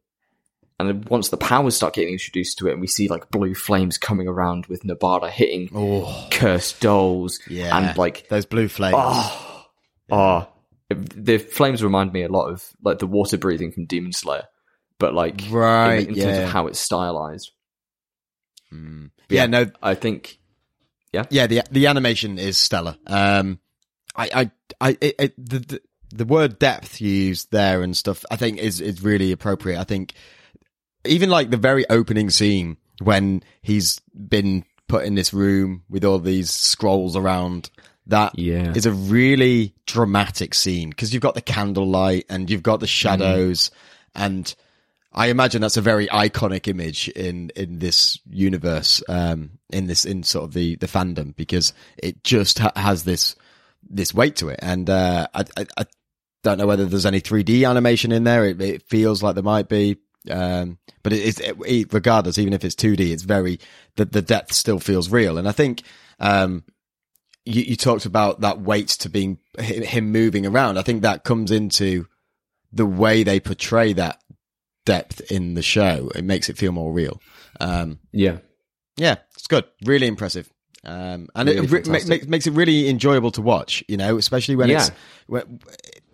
[0.79, 3.53] And then once the powers start getting introduced to it, and we see like blue
[3.53, 7.77] flames coming around with Nobara hitting Oh, cursed dolls, yeah.
[7.77, 8.95] and like those blue flames.
[8.97, 9.65] oh,
[10.11, 10.47] oh,
[10.89, 14.45] the flames remind me a lot of like the water breathing from Demon Slayer,
[14.99, 16.07] but like in- right.
[16.07, 16.23] in, yeah.
[16.25, 17.51] terms of how it's stylized.
[18.73, 19.11] Mm.
[19.27, 19.45] But yeah.
[19.45, 19.69] No.
[19.81, 20.39] I think
[21.11, 21.23] Yeah.
[21.47, 22.97] The the animation is stellar.
[23.07, 23.59] Um,
[24.15, 24.51] I I
[24.89, 25.81] I it, it, the, the
[26.15, 28.25] the word depth you used there and stuff.
[28.31, 29.79] I think is is really appropriate.
[29.79, 30.13] I think
[31.05, 36.19] even like the very opening scene when he's been put in this room with all
[36.19, 37.69] these scrolls around.
[38.07, 38.73] That Yeah.
[38.75, 43.71] is a really dramatic scene because you've got the candlelight and you've got the shadows,
[44.13, 44.53] and
[45.13, 50.23] I imagine that's a very iconic image in in this universe, um, in this in
[50.23, 53.35] sort of the the fandom because it just ha- has this
[53.89, 55.85] this weight to it, and uh, I, I I
[56.43, 58.43] don't know whether there's any 3D animation in there.
[58.45, 59.95] It, it feels like there might be.
[60.29, 63.59] Um, but it is, it, it- regardless, even if it's 2D, it's very,
[63.95, 65.37] the, the depth still feels real.
[65.37, 65.83] And I think,
[66.19, 66.63] um,
[67.45, 70.77] you, you talked about that weight to being him moving around.
[70.77, 72.07] I think that comes into
[72.71, 74.21] the way they portray that
[74.85, 76.09] depth in the show.
[76.15, 77.19] It makes it feel more real.
[77.59, 78.37] Um, yeah.
[78.97, 79.65] yeah, it's good.
[79.85, 80.49] Really impressive.
[80.85, 84.17] Um, and Really it re- ma- makes makes it really enjoyable to watch, you know,
[84.17, 84.91] especially when it's,
[85.27, 85.59] when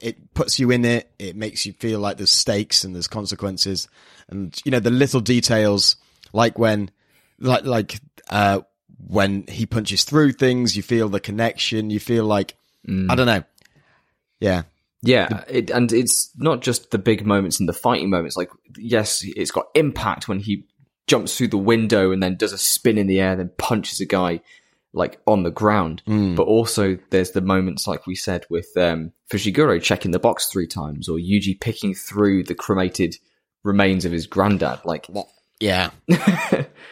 [0.02, 1.12] it puts you in it.
[1.20, 3.88] It makes you feel like there's stakes and there's consequences
[4.30, 5.96] and, you know, the little details,
[6.34, 6.92] like when,
[7.40, 8.62] like, like, uh,
[9.08, 12.56] when he punches through things, you feel the connection, you feel like,
[12.88, 13.12] Mm.
[13.12, 13.44] I don't know.
[14.40, 14.64] Yeah.
[15.02, 18.36] Yeah, it, and it's not just the big moments and the fighting moments.
[18.36, 20.66] Like, yes, it's got impact when he
[21.08, 24.06] jumps through the window and then does a spin in the air, then punches a
[24.06, 24.42] guy
[24.94, 26.02] like on the ground.
[26.08, 26.36] Mm.
[26.36, 30.68] But also, there's the moments, like we said, with um, Fushiguro checking the box three
[30.68, 33.16] times, or Yuji picking through the cremated
[33.64, 34.80] remains of his granddad.
[34.86, 35.08] Like,
[35.60, 35.92] Yeah.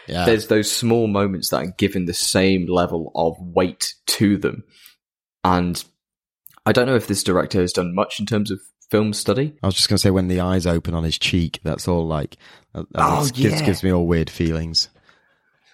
[0.08, 0.24] Yeah.
[0.26, 4.64] there's those small moments that are given the same level of weight to them.
[5.44, 5.84] And
[6.66, 9.54] I don't know if this director has done much in terms of film study.
[9.62, 12.08] I was just going to say when the eyes open on his cheek, that's all
[12.08, 12.38] like,
[12.74, 13.66] that, that Oh, makes- gives, yeah.
[13.66, 14.88] gives me all weird feelings.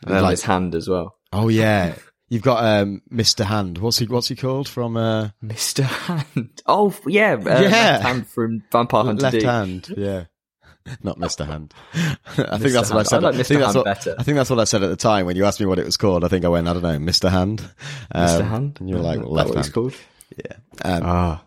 [0.06, 1.16] And Like- his hand as well.
[1.32, 1.96] Oh yeah,
[2.34, 3.46] you've got um, Mr.
[3.46, 3.78] Hand.
[3.78, 4.06] What's he?
[4.08, 5.84] What's he called from uh, Mr.
[5.84, 6.62] Hand.
[6.66, 7.34] Oh, yeah.
[7.36, 7.70] Uh, Yeah.
[7.70, 9.46] Left hand from Vampire Hunter Left D.
[9.46, 9.94] Hand?
[9.96, 10.26] Yeah,
[11.04, 11.46] not Mr.
[11.46, 11.74] Hand.
[11.94, 13.24] I think that's what I said.
[13.24, 13.62] I like I think Mr.
[13.62, 14.16] that's Hand what, better.
[14.18, 15.86] I think that's what I said at the time when you asked me what it
[15.86, 16.24] was called.
[16.24, 17.30] I think I went, I don't know, Mr.
[17.30, 17.62] Hand.
[18.16, 18.48] Um, Mr.
[18.48, 18.78] Hand.
[18.80, 19.74] And you're like, well, left hand.
[19.74, 19.96] called?
[20.38, 20.56] Yeah.
[20.84, 21.44] Um, Ah.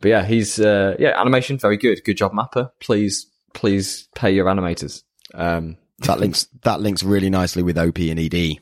[0.00, 2.02] But yeah, he's uh, yeah, animation very good.
[2.04, 2.72] Good job, Mappa.
[2.80, 5.04] Please, please pay your animators.
[5.32, 8.56] Um, that links that links really nicely with OP and ED.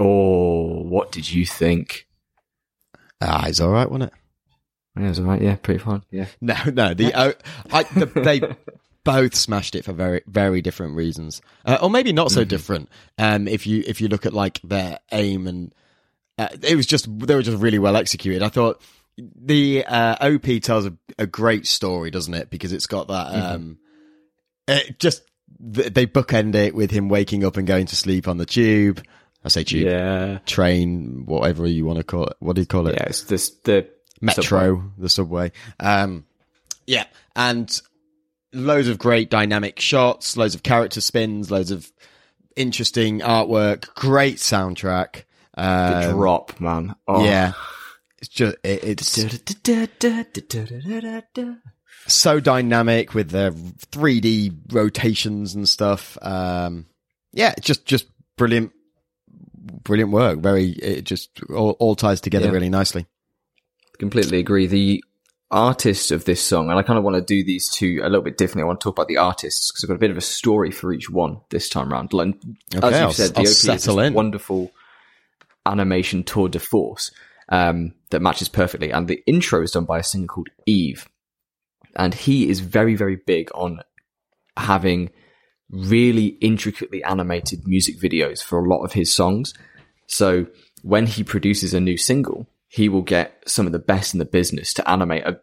[0.00, 2.06] Oh, what did you think?
[3.20, 4.18] Ah, it's all right, wasn't it?
[4.98, 5.42] Yeah, it was alright.
[5.42, 6.02] Yeah, pretty fun.
[6.10, 6.94] Yeah, No, no.
[6.94, 7.32] The, oh,
[7.72, 8.40] I, the they
[9.04, 12.88] both smashed it for very, very different reasons, uh, or maybe not so different.
[13.18, 15.74] Um, if you if you look at like their aim and
[16.38, 18.42] uh, it was just they were just really well executed.
[18.42, 18.82] I thought
[19.16, 22.50] the uh, OP tells a, a great story, doesn't it?
[22.50, 23.78] Because it's got that um,
[24.66, 25.22] it just
[25.58, 29.02] they bookend it with him waking up and going to sleep on the tube.
[29.44, 32.36] I say tube, yeah, train, whatever you want to call it.
[32.40, 32.94] What do you call it?
[32.94, 33.04] yeah.
[33.06, 33.88] It's this the
[34.20, 34.82] Metro, subway.
[34.98, 35.52] the subway.
[35.78, 36.26] Um,
[36.86, 37.80] yeah, and
[38.52, 41.90] loads of great dynamic shots, loads of character spins, loads of
[42.56, 45.24] interesting artwork, great soundtrack.
[45.56, 45.62] The
[46.10, 46.94] Um, drop, man.
[47.08, 47.24] Oh.
[47.24, 47.52] yeah,
[48.18, 49.16] it's just it, it's
[52.06, 53.50] so dynamic with the
[53.92, 56.18] 3D rotations and stuff.
[56.22, 56.86] Um,
[57.32, 58.72] yeah, just just brilliant,
[59.60, 60.40] brilliant work.
[60.40, 62.52] Very, it just all, all ties together Yeah.
[62.52, 63.06] really nicely.
[63.98, 64.66] completely agree.
[64.66, 65.04] The
[65.50, 68.22] artist of this song, and I kind of want to do these two a little
[68.22, 68.62] bit differently.
[68.62, 70.70] I want to talk about the artists because I've got a bit of a story
[70.70, 72.12] for each one this time round.
[72.14, 72.28] Like,
[72.74, 74.14] Okay, as I'll- you've said, the I'll OP is in.
[74.14, 74.70] wonderful
[75.66, 77.10] animation tour de force
[77.50, 78.90] um, that matches perfectly.
[78.90, 81.08] And the intro is done by a singer called Eve,
[81.96, 83.80] and he is very, very big on
[84.56, 85.10] having
[85.70, 89.54] really intricately animated music videos for a lot of his songs.
[90.06, 90.46] So
[90.82, 94.24] when he produces a new single, he will get some of the best in the
[94.24, 95.40] business to animate a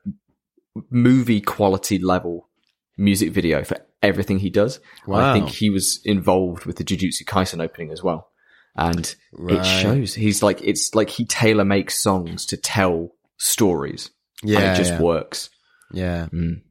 [0.90, 2.50] movie quality level
[2.98, 4.80] music video for everything he does.
[5.06, 8.30] And I think he was involved with the Jujutsu Kaisen opening as well.
[8.76, 9.60] And Right.
[9.60, 14.12] it shows he's like, it's like he tailor makes songs to tell stories.
[14.44, 15.02] Yeah, and it just yeah.
[15.02, 15.50] works.
[15.92, 16.28] Yeah.
[16.32, 16.62] Mm.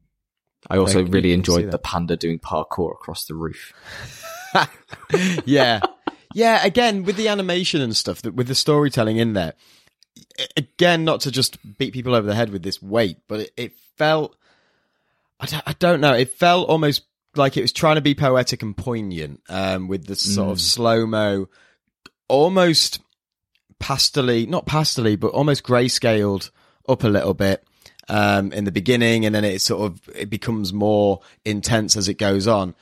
[0.69, 3.73] I also Like, really enjoyed the panda doing parkour across the roof.
[5.45, 5.81] yeah.
[6.33, 9.53] Yeah, again, with the animation and stuff, that with the storytelling in there,
[10.55, 13.73] again, not to just beat people over the head with this weight, but it, it
[13.97, 14.35] felt,
[15.39, 17.03] I don't, I don't know, it felt almost
[17.35, 21.47] like it was trying to be poetic and poignant, um, with the sort of slow-mo,
[22.27, 22.99] almost
[23.79, 26.51] pastely, not pastely, but almost grayscaled
[26.89, 27.63] up a little bit,
[28.09, 32.15] um, in the beginning, and then it sort of, it becomes more intense as it
[32.15, 32.73] goes on.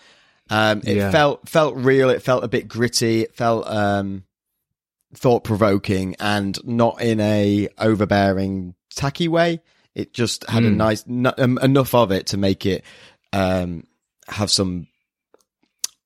[0.49, 1.11] Um, it Yeah.
[1.11, 2.09] felt felt real.
[2.09, 3.21] It felt a bit gritty.
[3.21, 4.23] It felt um,
[5.15, 9.61] thought provoking, and not in a overbearing, tacky way.
[9.95, 10.75] It just had a Mm.
[10.75, 12.83] nice n- um, enough of it to make it
[13.33, 13.85] um,
[14.27, 14.87] have some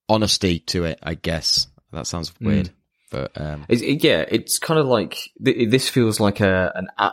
[0.07, 0.99] honesty to it.
[1.03, 2.71] I guess that sounds weird,
[3.09, 6.87] but um, It's, it, yeah, it's kind of like th- this feels like a an
[6.97, 7.11] a,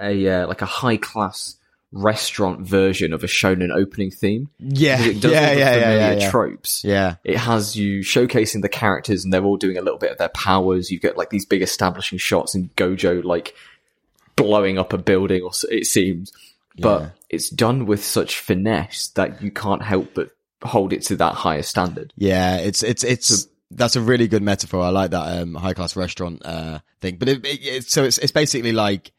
[0.00, 1.56] a uh, like a high class
[1.90, 4.50] restaurant version of a shonen opening theme.
[4.58, 6.30] yeah, It does yeah, all the yeah, yeah, familiar yeah, yeah.
[6.30, 6.84] tropes.
[6.84, 7.14] yeah.
[7.24, 10.28] It has you showcasing the characters, and they're all doing a little bit of their
[10.28, 10.90] powers.
[10.90, 13.54] You get like these big establishing shots and Gojo, like
[14.36, 16.32] blowing up a building, or so it seems.
[16.78, 17.08] But Yeah.
[17.30, 20.30] it's done with such finesse that you can't help but
[20.62, 22.12] hold it to that higher standard.
[22.16, 24.80] Yeah, it's it's it's that's a really good metaphor.
[24.82, 27.16] I like that um, high class restaurant uh, thing.
[27.16, 29.12] But it, it, it's so it's it's basically like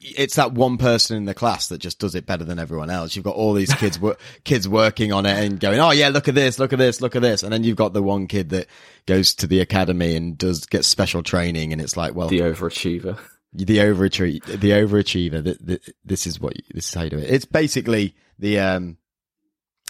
[0.00, 3.14] it's that one person in the class that just does it better than everyone else.
[3.14, 6.26] You've got all these kids wor- kids working on it and going, "Oh yeah, look
[6.28, 8.48] at this, look at this, look at this," and then you've got the one kid
[8.50, 8.66] that
[9.06, 13.16] goes to the academy and does get special training, and it's like, well, The overachiever.
[13.52, 15.44] the overachiever, the overachiever.
[15.44, 17.30] The, the, this is what you, this is how you do it.
[17.30, 18.96] It's basically the um,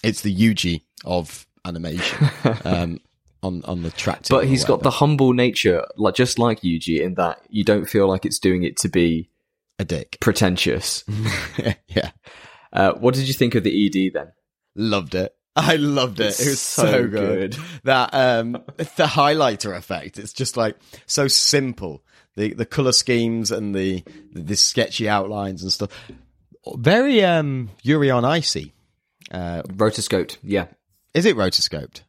[0.02, 2.28] it's the Yuji of animation
[2.64, 3.00] um
[3.42, 4.22] on on the track.
[4.28, 8.08] But he's got the humble nature, like just like Yuji, in that you don't feel
[8.08, 9.30] like it's doing it to be
[9.78, 10.18] a dick.
[10.20, 11.04] pretentious.
[11.88, 12.10] yeah,
[12.72, 14.32] Uh, what did you think of the ED then?
[14.74, 15.32] loved it.
[15.58, 16.26] I loved it.
[16.26, 17.52] It's it was so, so good.
[17.52, 17.56] good.
[17.84, 20.18] That um the highlighter effect.
[20.18, 22.02] It's just like so simple.
[22.36, 25.90] The the color schemes and the the sketchy outlines and stuff.
[26.74, 28.56] Very um Yuri on Ice.
[29.30, 30.66] Uh, Rotoscoped, yeah,
[31.14, 32.02] is it rotoscoped?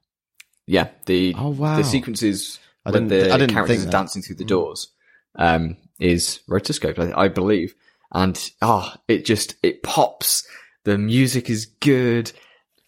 [0.68, 0.90] Yeah.
[1.08, 1.78] The Oh, wow.
[1.78, 4.90] the sequences I when the I characters are dancing through the doors
[5.36, 7.74] um, is rotoscoped, I, I believe,
[8.14, 10.48] and ah, it just it pops.
[10.84, 12.32] The music is good.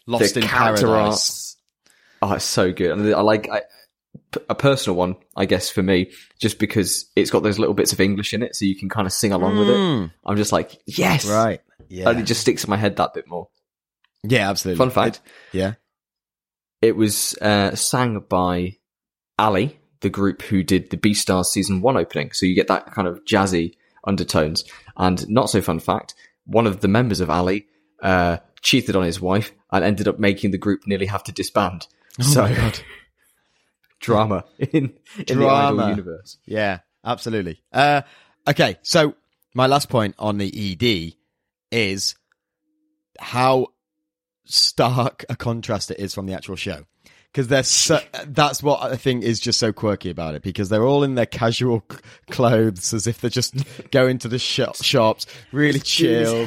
[0.07, 1.57] Lost the in character Paradise.
[2.21, 2.31] art.
[2.31, 2.91] Oh, it's so good.
[2.91, 3.61] And I like I,
[4.49, 7.99] a personal one, I guess, for me, just because it's got those little bits of
[8.01, 9.75] English in it, so you can kind of sing along with it.
[9.77, 10.11] Mm.
[10.25, 11.61] I'm just like, yes, Right.
[11.89, 12.09] Yeah.
[12.09, 13.49] and it just sticks in my head that bit more.
[14.23, 14.77] Yeah, absolutely.
[14.79, 15.21] Fun fact:
[15.53, 15.73] It- yeah.
[16.81, 18.77] It was uh, sang by
[19.37, 22.31] Ali, the group who did the Beastars season one opening.
[22.31, 23.75] So you get that kind of jazzy
[24.05, 24.63] undertones.
[24.97, 26.15] And not so fun fact:
[26.45, 27.67] one of the members of Ali
[28.01, 31.87] uh, cheated on his wife and ended up making the group nearly have to disband.
[32.21, 32.79] so Oh my God.
[33.99, 35.83] drama in, in the Drama.
[35.83, 36.37] Idol universe.
[36.45, 37.61] Yeah, absolutely.
[37.71, 38.01] Uh,
[38.47, 39.15] okay, so
[39.53, 41.13] my last point on the ED
[41.71, 42.15] is
[43.19, 43.67] how
[44.49, 46.85] stark a contrast it is from the actual show.
[47.31, 50.41] Because they're so, that's what I think is just so quirky about it.
[50.41, 51.97] Because they're all in their casual c-
[52.31, 53.53] clothes, as if they're just
[53.91, 56.45] going to the shop, shops, really chill.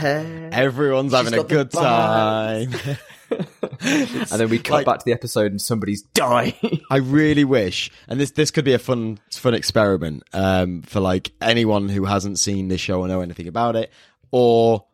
[0.52, 2.72] Everyone's having a good time.
[3.80, 6.80] And then we cut like- back to the episode and somebody's dying.
[6.90, 11.32] I really wish, and this this could be a fun fun experiment um, for like
[11.40, 13.90] anyone who hasn't seen this show or know anything about it,
[14.30, 14.84] or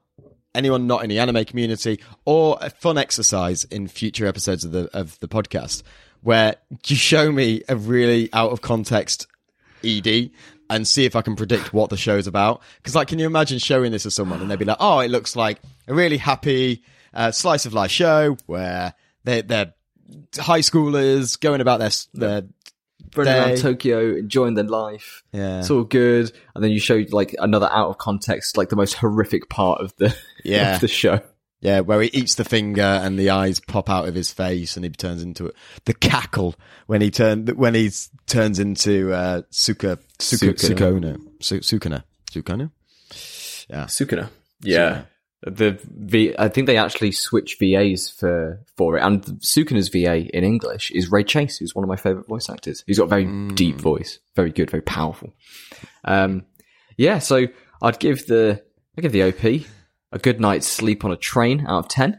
[0.54, 4.88] anyone not in the anime community, or a fun exercise in future episodes of the
[4.92, 5.82] of the podcast,
[6.22, 9.26] where you show me a really out of context
[9.84, 10.30] ED
[10.70, 12.62] and see if I can predict what the show's about.
[12.76, 15.10] Because, like, can you imagine showing this to someone and they'd be like, "Oh, it
[15.10, 16.82] looks like a really happy
[17.14, 18.94] uh, slice of life show where
[19.24, 19.74] they they're
[20.38, 22.48] high schoolers going about their their
[23.16, 25.22] running around Tokyo, enjoying their life.
[25.32, 25.60] Yeah.
[25.60, 26.32] It's all good.
[26.54, 29.94] And then you show like another out of context, like the most horrific part of
[29.96, 30.74] the Yeah.
[30.76, 31.20] of the show.
[31.60, 34.84] yeah, where he eats the finger and the eyes pop out of his face and
[34.84, 35.54] he turns into it.
[35.86, 36.54] The cackle
[36.86, 37.90] when he turn when he
[38.26, 41.16] turns into uh, Suka Suka Sukuna.
[41.16, 42.70] Sukona Su- Sukuna Sukuna.
[43.70, 44.30] Sukuna.
[44.62, 45.02] Yeah.
[45.42, 49.02] The V I think they actually switch VAs for for it.
[49.02, 52.82] And Sukuna's VA in English is Ray Chase, who's one of my favourite voice actors.
[52.86, 54.18] He's got a very deep voice.
[54.34, 55.32] Very good, very powerful.
[56.04, 56.44] Um
[56.96, 57.46] yeah, so
[57.80, 58.62] I'd give the
[58.96, 59.66] I give the OP
[60.10, 62.18] a good night's sleep on a train out of ten.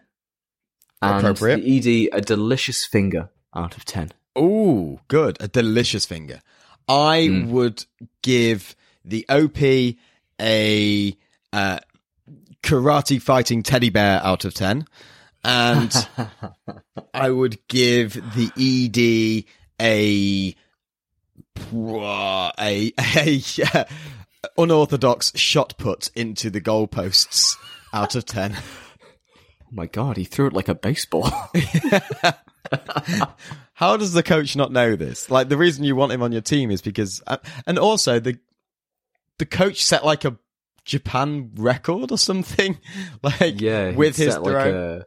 [1.02, 1.62] And Appropriate.
[1.62, 4.12] the ED a delicious finger out of ten.
[4.38, 5.38] Ooh, good.
[5.42, 6.40] A delicious finger.
[6.88, 7.86] I would
[8.22, 9.62] give the OP
[10.42, 11.18] a
[11.52, 11.80] uh,
[12.64, 14.86] karate fighting teddy bear out of 10.
[15.44, 15.94] And
[17.14, 19.46] I would give the ED
[19.82, 20.56] a
[21.72, 23.42] a, a,
[24.58, 27.56] unorthodox shot put into the goalposts
[27.94, 28.56] out of 10.
[28.56, 28.62] Oh
[29.72, 31.30] my god, he threw it like a baseball.
[33.74, 35.30] How does the coach not know this?
[35.30, 38.40] Like the reason you want him on your team is because, uh, and also the
[39.38, 40.38] the coach set like a
[40.86, 42.78] Japan record or something.
[43.24, 44.44] Like Yeah, with his throw.
[44.44, 45.06] like a.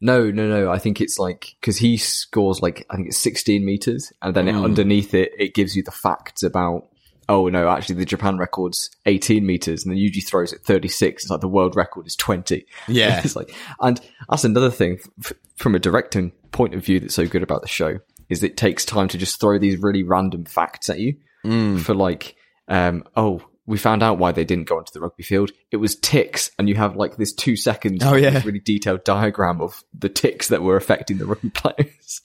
[0.00, 0.70] No, no, no.
[0.70, 4.46] I think it's like because he scores like I think it's 16 meters, and then
[4.48, 4.64] it, Hmm.
[4.64, 6.88] underneath it, it gives you the facts about.
[7.28, 11.24] Oh no, actually, the Japan record's 18 meters, and then Yuji throws it 36.
[11.24, 12.64] It's like the world record is 20.
[12.88, 13.20] Yeah.
[13.24, 17.26] it's like, and that's another thing f- from a directing point of view that's so
[17.26, 17.98] good about the show
[18.28, 21.78] is it takes time to just throw these really random facts at you Hmm.
[21.78, 22.36] for like,
[22.68, 25.50] um, oh, we found out why they didn't go onto the rugby field.
[25.72, 28.42] It was ticks, and you have like this two seconds, Oh, yeah.
[28.44, 32.20] really detailed diagram of the ticks that were affecting the rugby players.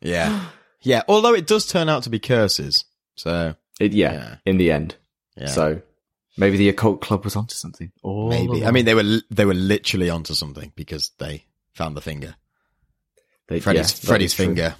[0.00, 0.46] yeah,
[0.82, 1.02] yeah.
[1.08, 2.84] Although it does turn out to be curses,
[3.16, 4.36] so It, yeah, Yeah.
[4.46, 4.96] in the end.
[5.36, 5.82] yeah, So
[6.36, 7.92] maybe the occult club was onto something.
[8.02, 8.64] All maybe.
[8.64, 11.44] I mean, they were they were literally onto something because they
[11.74, 12.36] found the finger,
[13.48, 14.76] They- Freddy's yeah, Freddy's finger.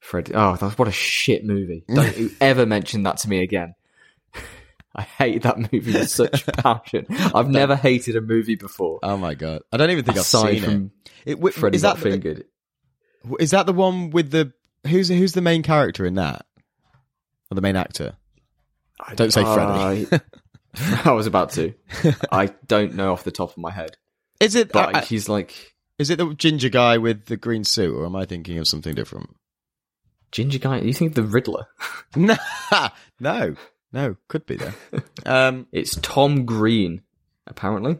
[0.00, 0.32] Freddy.
[0.34, 1.84] Oh, that's what a shit movie.
[1.92, 3.74] Don't you ever mention that to me again.
[4.98, 7.06] I hate that movie with such passion.
[7.10, 8.98] I've never hated a movie before.
[9.02, 9.60] Oh my god!
[9.70, 10.90] I don't even think I've seen from
[11.26, 11.32] it.
[11.32, 11.34] it.
[11.34, 12.44] wi- Freddy is that got the, fingered.
[13.38, 14.52] is that the one with the
[14.86, 16.46] who's who's the main character in that?
[17.50, 18.14] Or the main actor?
[18.98, 20.08] I Don't say Freddy.
[20.10, 20.20] I,
[21.10, 21.74] I was about to.
[22.32, 23.96] I don't know off the top of my head,
[24.40, 24.72] Is it?
[24.72, 28.04] but I- I- he's like is it the ginger guy with the green suit, or
[28.06, 29.28] am I thinking of something different?
[30.32, 30.80] ginger guy.
[30.80, 31.66] You think the Riddler?
[32.16, 32.36] no,
[33.20, 33.54] no,
[33.92, 34.16] no.
[34.28, 34.74] Could be there.
[35.26, 37.02] Um, It's Tom Green,
[37.46, 37.98] apparently.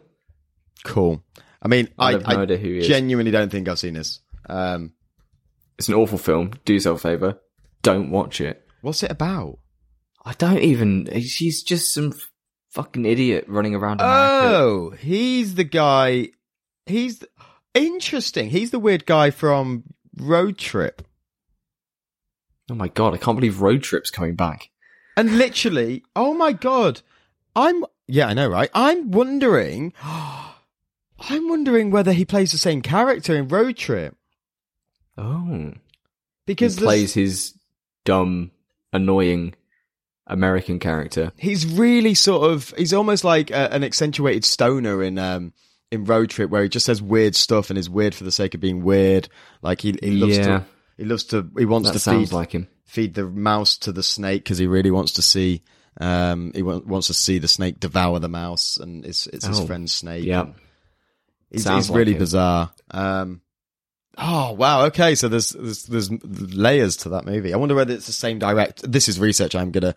[0.85, 1.25] cool.
[1.61, 2.87] I mean, I I, have no I idea who he is.
[2.87, 4.21] genuinely don't think I've seen this.
[4.49, 4.93] Um,
[5.79, 6.53] It's an awful film.
[6.65, 7.41] Do yourself a favor.
[7.83, 8.65] Don't watch it.
[8.83, 9.59] what's it about?
[10.25, 11.09] I don't even.
[11.23, 12.31] She's just some f-
[12.71, 14.57] fucking idiot running around America.
[14.57, 16.29] Oh, he's the guy.
[16.85, 17.29] He's the,
[17.75, 18.51] interesting.
[18.51, 19.83] He's the weird guy from
[20.17, 21.03] Road Trip.
[22.71, 23.15] Oh my god!
[23.15, 24.71] I can't believe Road Trip's coming back.
[25.17, 27.01] And literally, oh my god,
[27.55, 28.71] I'm yeah, I know, right?
[28.75, 34.15] I'm wondering, I'm wondering whether he plays the same character in Road Trip
[35.19, 35.73] Oh,
[36.47, 37.55] because he plays his
[38.05, 38.51] dumb,
[38.93, 39.55] annoying
[40.27, 41.33] American character.
[41.39, 45.53] he's really sort of he's almost like a, an accentuated stoner in um
[45.93, 48.55] in Road Trip where he just says weird stuff and is weird for the sake
[48.55, 49.29] of being weird.
[49.63, 50.59] Like he, he loves Yeah.
[50.59, 50.65] to,
[50.99, 52.67] he loves to, he wants That to sounds feed, like him.
[52.87, 55.63] Feed the mouse to the snake because he really wants to see,
[56.01, 59.61] um, he wa- wants to see the snake devour the mouse and it's, it's his
[59.61, 60.25] Oh, friend's snake.
[60.25, 60.47] Yeah.
[61.51, 62.19] He's, he's really like it.
[62.21, 62.71] bizarre.
[62.91, 63.41] Um,
[64.19, 65.15] oh wow, okay.
[65.15, 67.55] So there's, there's there's layers to that movie.
[67.55, 68.91] I wonder whether it's the same direct.
[68.91, 69.95] This is research I'm gonna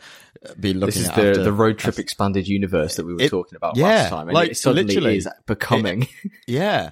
[0.59, 1.15] be looking This is at.
[1.15, 1.43] the, after.
[1.43, 4.27] the road trip expanded universe that we were It- talking about yeah, last time.
[4.29, 5.17] And like, it suddenly literally.
[5.17, 6.07] is becoming.
[6.47, 6.91] Yeah.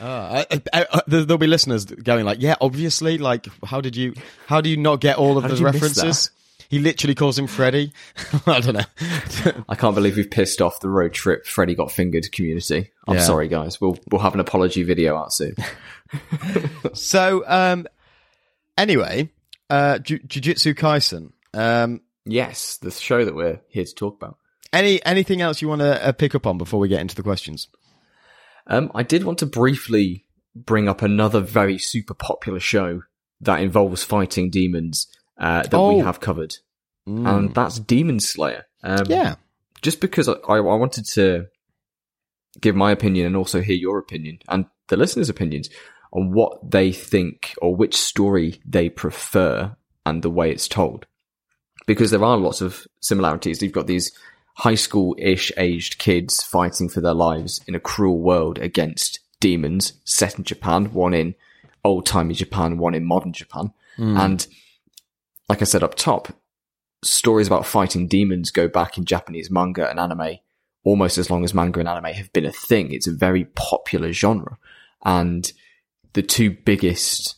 [0.00, 3.96] Oh, I, I, I, there- there'll be listeners going like, yeah, obviously, like, how did
[3.96, 4.14] you,
[4.46, 6.30] how do you not get all of How the did you miss references?
[6.68, 7.92] He literally calls him Freddy.
[8.46, 9.52] I don't know.
[9.68, 12.92] I can't believe we've pissed off the road trip Freddy got fingered community.
[13.08, 13.22] I'm Yeah.
[13.22, 13.80] sorry, guys.
[13.80, 15.56] We'll we'll have an apology video out soon.
[16.94, 17.86] so, um,
[18.78, 19.30] anyway,
[19.68, 21.32] uh, Ju- Jujutsu Kaisen.
[21.54, 24.36] Um, yes, the show that we're here to talk about.
[24.72, 27.22] any anything else you want to uh, pick up on before we get into the
[27.24, 27.66] questions?
[28.66, 33.02] Um, I did want to briefly bring up another very super popular show
[33.40, 35.06] that involves fighting demons
[35.38, 36.02] uh, that we Oh.
[36.02, 36.56] have covered,
[37.08, 37.26] Mm.
[37.28, 38.66] and that's Demon Slayer.
[38.82, 39.36] Um, yeah.
[39.82, 41.46] just because I, I I wanted to
[42.60, 45.70] give my opinion and also hear your opinion and the listeners' opinions
[46.12, 51.06] on what they think or which story they prefer and the way it's told.
[51.86, 53.62] Because there are lots of similarities.
[53.62, 54.12] You've got these
[54.60, 59.94] high school ish aged kids fighting for their lives in a cruel world against demons
[60.04, 61.34] set in Japan, one in
[61.82, 63.72] old timey Japan, one in modern Japan.
[63.96, 64.18] Hmm.
[64.18, 64.46] And
[65.48, 66.28] like I said up top,
[67.02, 70.36] stories about fighting demons go back in Japanese manga and anime
[70.84, 72.92] almost as long as manga and anime have been a thing.
[72.92, 74.58] It's a very popular genre.
[75.02, 75.50] And
[76.12, 77.36] the two biggest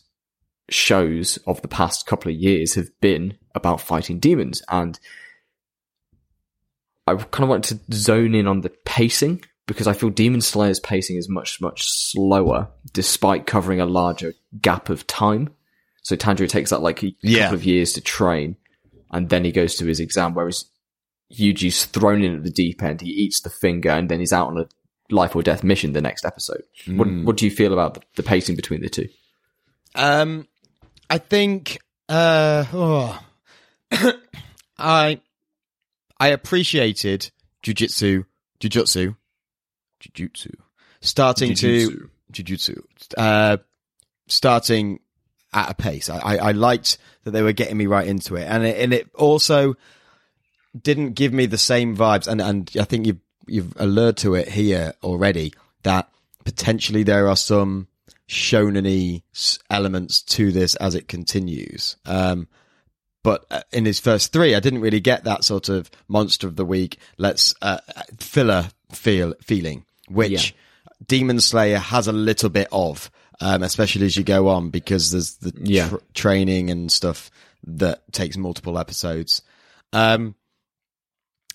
[0.69, 4.61] shows of the past couple of years have been about fighting demons.
[4.69, 4.99] And
[7.07, 10.79] I kind of want to zone in on the pacing because I feel Demon Slayer's
[10.79, 15.49] pacing is much, much slower despite covering a larger gap of time.
[16.01, 17.43] So Tanjiro takes that like a Yeah.
[17.43, 18.57] couple of years to train
[19.11, 20.65] and then he goes to his exam, whereas
[21.33, 24.47] Yuji's thrown in at the deep end, he eats the finger and then he's out
[24.49, 24.67] on a
[25.13, 26.63] life or death mission the next episode.
[26.87, 29.07] What, what do you feel about the, the pacing between the two?
[29.95, 30.47] Um,
[31.09, 31.79] I think
[32.09, 33.19] uh, oh.
[34.77, 35.19] I
[36.23, 37.29] I appreciated
[37.63, 38.23] jujitsu,
[38.61, 39.17] jujutsu,
[39.99, 40.55] jujutsu,
[41.01, 42.81] starting to jujutsu,
[43.17, 43.57] uh,
[44.27, 45.01] starting
[45.53, 46.09] at a pace.
[46.09, 48.93] I, I, I liked that they were getting me right into it, and it, and
[48.93, 49.75] it also
[50.81, 52.29] didn't give me the same vibes.
[52.29, 56.07] And and I think you've you've allured to it here already that
[56.45, 57.89] potentially there are some
[58.29, 59.21] shonen
[59.69, 61.97] elements to this as it continues.
[62.05, 62.47] Um,
[63.23, 66.55] but uh, in his first three, I didn't really get that sort of monster of
[66.55, 66.97] the week.
[67.17, 67.79] Let's uh,
[68.19, 70.53] filler feel feeling, which
[71.07, 73.09] Demon Slayer has a little bit of,
[73.41, 75.89] um, especially as you go on because there's the Yeah.
[75.89, 77.31] tr- training and stuff
[77.65, 79.41] that takes multiple episodes.
[79.93, 80.35] Um,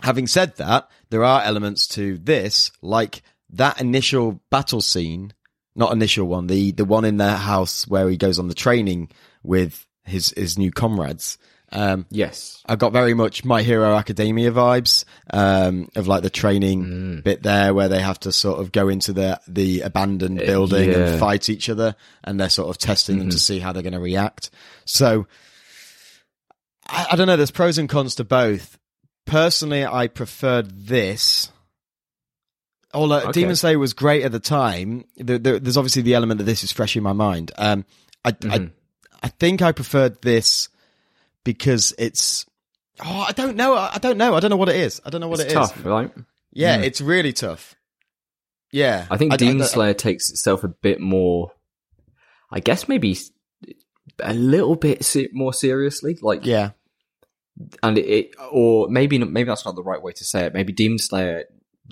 [0.03, 5.33] having said that, there are elements to this, like that initial battle scene,
[5.75, 9.09] not initial one, the the one in their house where he goes on the training
[9.43, 11.39] with his his new comrades.
[11.71, 12.63] Um, Yes.
[12.67, 17.23] I got very much My Hero Academia vibes um, of like the training Mm.
[17.25, 20.97] bit there, where they have to sort of go into the the abandoned building yeah.
[20.99, 21.95] and fight each other,
[22.25, 24.51] and they're sort of testing them to see how they're going to react.
[24.87, 25.27] So
[26.89, 27.37] I, I don't know.
[27.37, 28.79] There's pros and cons to both.
[29.27, 31.51] Personally, I preferred this.
[32.95, 33.33] Although Okay.
[33.33, 36.65] Demon Slayer was great at the time, there, there, there's obviously the element that this
[36.65, 37.53] is fresh in my mind.
[37.59, 37.85] Um,
[38.25, 38.71] I, I,
[39.23, 40.71] I think I preferred this
[41.45, 42.47] because it's.
[43.05, 43.75] Oh, I don't know.
[43.75, 44.35] I I don't know.
[44.35, 45.01] I don't know what it is.
[45.05, 45.69] I don't know what It's it is.
[45.71, 46.11] tough, right?
[46.53, 47.75] Yeah, it's really tough.
[48.73, 51.53] Yeah, I think I- Demon I- Slayer takes itself a bit more,
[52.51, 53.17] I guess maybe
[54.21, 56.19] a little bit se- more seriously.
[56.21, 56.71] Like, Yeah,
[57.83, 60.55] and it, it or maybe maybe that's not the right way to say it.
[60.55, 61.45] Maybe Demon Slayer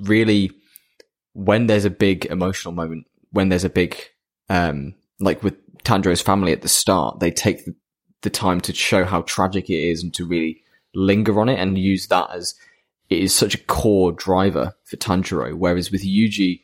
[0.02, 0.50] really,
[1.32, 3.96] when there's a big emotional moment, when there's a big,
[4.50, 7.74] um, like with Tanjiro's family at the start, they take the,
[8.26, 10.60] the time to show how tragic it is and to really
[10.96, 12.56] linger on it and use that as
[13.08, 15.54] it is such a core driver for Tanjiro.
[15.54, 16.62] Whereas with Yuji,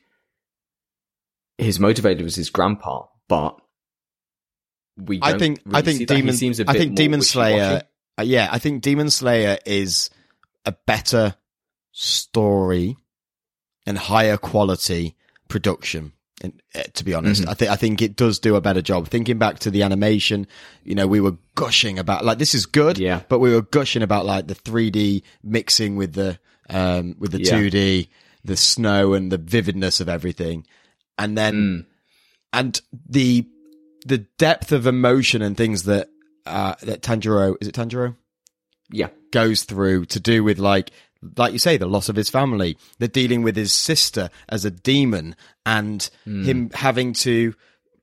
[1.59, 3.61] his motivator was his grandpa, but
[4.97, 6.15] we I think really I think see that.
[6.15, 7.23] He Demon seems a I think Demon.
[7.23, 7.83] Slayer.
[8.19, 10.11] uh, yeah, I think Demon Slayer is
[10.67, 11.37] a better
[11.93, 12.97] story
[13.87, 16.13] and higher quality production.
[16.43, 17.51] Uh, to be honest, Mm-hmm.
[17.51, 19.09] I think I think it does do a better job.
[19.09, 20.47] Thinking back to the animation,
[20.85, 23.23] you know, we were gushing about like this is good, Yeah.
[23.29, 26.39] but we were gushing about like the 3D mixing with the
[26.71, 27.53] um with the Yeah.
[27.53, 28.09] 2D.
[28.45, 30.67] the snow and the vividness of everything,
[31.17, 31.87] and then Mm.
[32.53, 33.47] and the
[34.05, 36.09] the depth of emotion and things that
[36.45, 38.17] uh, that Tanjiro is it Tanjiro
[38.91, 39.11] Yeah.
[39.31, 40.91] goes through to do with like
[41.37, 44.71] like you say the loss of his family the dealing with his sister as a
[44.71, 46.45] demon and hmm.
[46.45, 47.55] him having to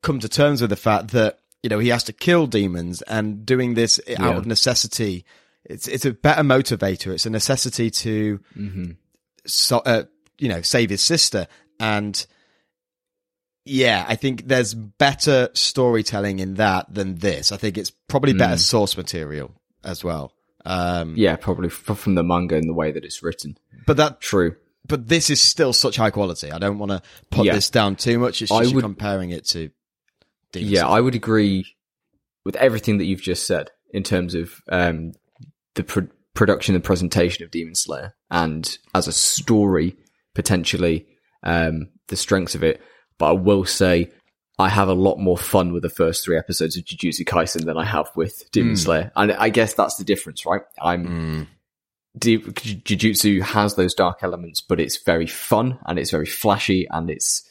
[0.02, 3.46] come to terms with the fact that you know he has to kill demons and
[3.46, 5.26] doing this out of necessity.
[5.66, 7.08] It's it's a better motivator.
[7.08, 8.92] It's a necessity to mm-hmm.
[9.46, 10.04] so, uh,
[10.38, 11.48] you know save his sister.
[11.80, 12.26] And
[13.66, 17.52] yeah i think there's better storytelling in that than this.
[17.52, 18.58] I think it's probably better hmm.
[18.58, 19.52] source material
[19.84, 20.34] as well
[20.66, 23.58] um Yeah, probably f- from the manga and the way that it's written.
[23.88, 24.56] but that True.
[24.88, 26.52] but this is still such high quality.
[26.52, 27.02] I don't want to
[27.32, 27.54] put Yeah.
[27.54, 28.42] this down too much.
[28.42, 29.70] It's just would- comparing it to.
[30.52, 30.92] Demon Yeah, Slayer.
[30.98, 31.66] I would agree
[32.44, 35.12] with everything that you've just said in terms of um,
[35.76, 39.96] the pro- production and presentation of Demon Slayer, and as a story,
[40.34, 41.06] potentially
[41.44, 42.82] um, the strengths of it.
[43.20, 44.10] But I will say,
[44.60, 47.78] I have a lot more fun with the first three episodes of Jujutsu Kaisen than
[47.78, 50.62] I have with Demon Slayer, and I guess that's the difference, right?
[50.82, 51.48] I'm.
[52.18, 57.10] Deep, Jujutsu has those dark elements, but it's very fun and it's very flashy and
[57.10, 57.48] it's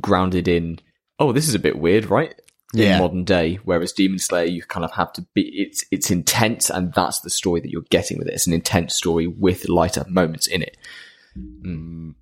[0.00, 0.80] grounded in.
[1.20, 2.34] Oh, this is a bit weird, right?
[2.74, 2.94] Yeah.
[2.94, 5.42] In modern day, whereas Demon Slayer, you kind of have to be.
[5.42, 8.34] It's it's intense, and that's the story that you're getting with it.
[8.34, 10.76] It's an intense story with lighter moments in it.
[11.38, 12.14] Mm.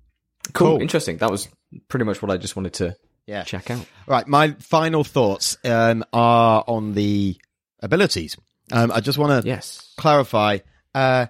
[0.53, 0.73] Cool.
[0.73, 0.81] Cool.
[0.81, 1.17] interesting.
[1.17, 1.47] That was
[1.87, 2.95] pretty much what I just wanted to
[3.27, 3.43] Yeah.
[3.43, 3.85] check out.
[4.07, 4.27] Right.
[4.27, 7.37] My final thoughts um, are on the
[7.81, 8.35] abilities.
[8.71, 9.93] Um, I just want to Yes.
[9.97, 10.59] clarify.
[10.93, 11.27] Uh,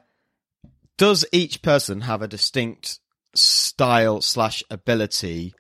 [0.97, 2.99] does each person have a distinct
[3.35, 5.53] style slash ability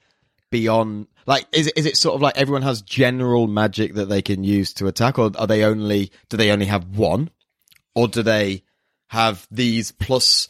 [0.51, 1.07] beyond?
[1.25, 4.43] Like, is it, is it sort of like everyone has general magic that they can
[4.43, 7.29] use to attack, or are they only do they only have one,
[7.95, 8.63] or do they
[9.09, 10.47] have these plus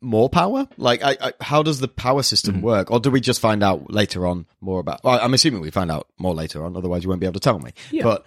[0.00, 0.66] more power?
[0.76, 2.64] Like, I, I, how does the power system Mm-hmm.
[2.64, 5.02] work, or do we just find out later on more about?
[5.04, 7.40] Well, I'm assuming we find out more later on, otherwise you won't be able to
[7.40, 7.72] tell me.
[7.90, 8.04] Yeah.
[8.04, 8.26] But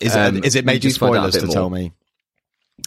[0.00, 1.92] is Um, it is it major do find out a spoilers bit to tell me?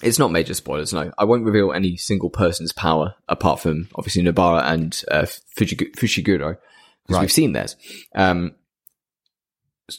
[0.04, 1.12] It's not major spoilers, no.
[1.18, 5.22] I won't reveal any single person's power apart from obviously Nobara and uh,
[5.58, 6.58] Fujigu- Fushiguro because
[7.10, 7.22] Right.
[7.22, 7.78] we've seen theirs.
[8.14, 8.56] Um,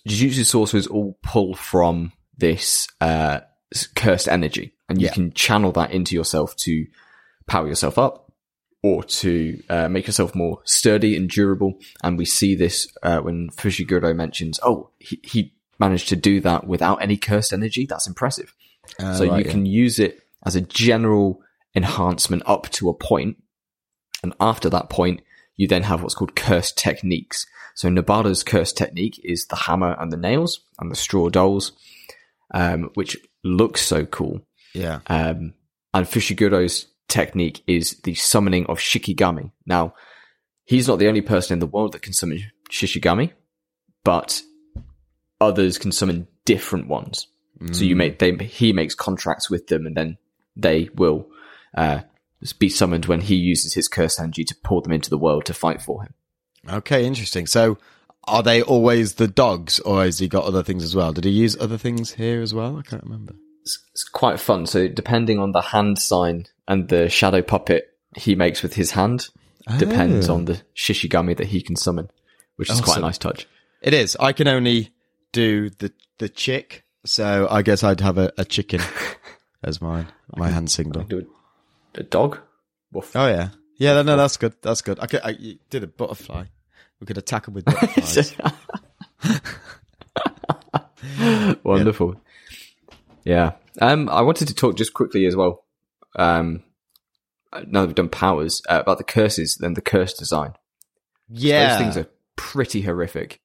[0.07, 3.41] Jujutsu sorcerers all pull from this uh,
[3.97, 5.15] cursed energy, and you Yeah.
[5.15, 6.87] can channel that into yourself to
[7.49, 8.29] power yourself up
[8.83, 11.79] or to uh, make yourself more sturdy and durable.
[12.03, 16.67] And we see this uh, when Fushiguro mentions, "Oh, he, he managed to do that
[16.67, 17.87] without any cursed energy.
[17.87, 18.55] That's impressive."
[18.99, 19.51] so right, you yeah.
[19.51, 21.43] can use it as a general
[21.75, 23.43] enhancement up to a point,
[24.23, 25.21] and after that point,
[25.57, 27.47] you then have what's called cursed techniques.
[27.75, 31.73] So Nobara's cursed technique is the hammer and the nails and the straw dolls,
[32.53, 34.41] um, which looks so cool.
[34.75, 35.01] Yeah.
[35.07, 35.55] Um,
[35.95, 39.51] and Fushiguro's technique is the summoning of Shikigami.
[39.67, 39.95] Now,
[40.65, 43.33] he's not the only person in the world that can summon Shikigami,
[44.05, 44.43] but
[45.41, 47.27] others can summon different ones.
[47.73, 50.17] So you make they he makes contracts with them, and then
[50.55, 51.27] they will
[51.77, 52.03] uh,
[52.61, 55.55] be summoned when he uses his curse energy to pull them into the world to
[55.55, 56.15] fight for him.
[56.69, 57.49] Okay, interesting.
[57.49, 57.79] So,
[58.29, 61.13] are they always the dogs, or has he got other things as well?
[61.13, 62.77] Did he use other things here as well?
[62.77, 63.35] I can't remember.
[63.63, 64.67] It's, it's quite fun.
[64.67, 69.29] So depending on the hand sign and the shadow puppet he makes with his hand,
[69.79, 70.35] depends Oh.
[70.35, 72.09] on the Shikigami that he can summon,
[72.57, 73.47] which is quite a nice touch.
[73.83, 74.17] It is.
[74.21, 74.91] I can only
[75.33, 78.81] do the the chick, so I guess I'd have a, a chicken
[79.65, 80.07] as my
[80.37, 81.05] my hand signal.
[81.05, 81.27] Do
[81.97, 82.39] a, a dog.
[82.93, 83.15] Woof.
[83.15, 84.01] Oh yeah, yeah.
[84.03, 84.55] No, that's good.
[84.63, 84.99] That's good.
[85.01, 85.21] I could.
[85.25, 86.45] I did a butterfly.
[87.01, 88.35] We could attack him with butterflies.
[91.63, 92.21] Wonderful.
[93.25, 93.53] Yeah.
[93.81, 95.65] Um, I wanted to talk just quickly as well.
[96.19, 96.63] Um,
[97.67, 100.53] now that we've done powers uh, about the curses then the curse design.
[101.31, 103.41] yeah, Those things are pretty horrific.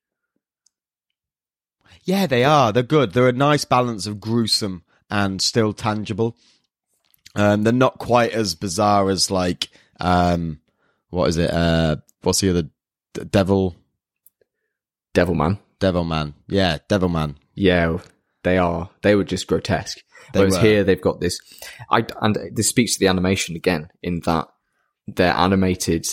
[2.04, 2.74] Yeah, they are.
[2.74, 3.14] They're good.
[3.14, 6.36] They're a nice balance of gruesome and still tangible.
[7.36, 9.70] Um, they're not quite as bizarre as like,
[10.00, 10.60] um,
[11.10, 11.50] what is it?
[11.52, 12.64] Uh, what's the other
[13.14, 13.76] D- devil?
[15.16, 16.34] man, Devil man.
[16.48, 17.38] Yeah, devil man.
[17.54, 18.00] Yeah,
[18.44, 18.90] they are.
[19.02, 20.00] They were just grotesque.
[20.32, 20.62] They Whereas were.
[20.62, 21.40] here they've got this.
[21.90, 24.48] I and this speaks to the animation again in that
[25.08, 26.06] they're animated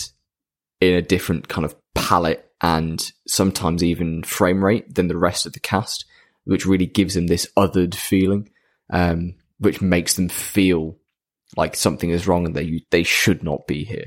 [0.79, 5.53] in a different kind of palette and sometimes even frame rate than the rest of
[5.53, 6.05] the cast,
[6.43, 8.49] which really gives them this othered feeling,
[8.91, 10.97] um, which makes them feel
[11.57, 14.05] like something is wrong and they they should not be here.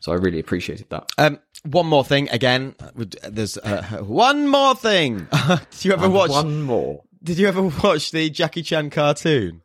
[0.00, 1.10] So I really appreciated that.
[1.16, 2.28] Um, one more thing.
[2.28, 2.74] Again,
[3.26, 5.26] there's uh, one more thing.
[5.80, 6.30] Do you ever watch?
[6.30, 7.02] one more?
[7.24, 9.62] Did you ever watch the Jackie Chan cartoon?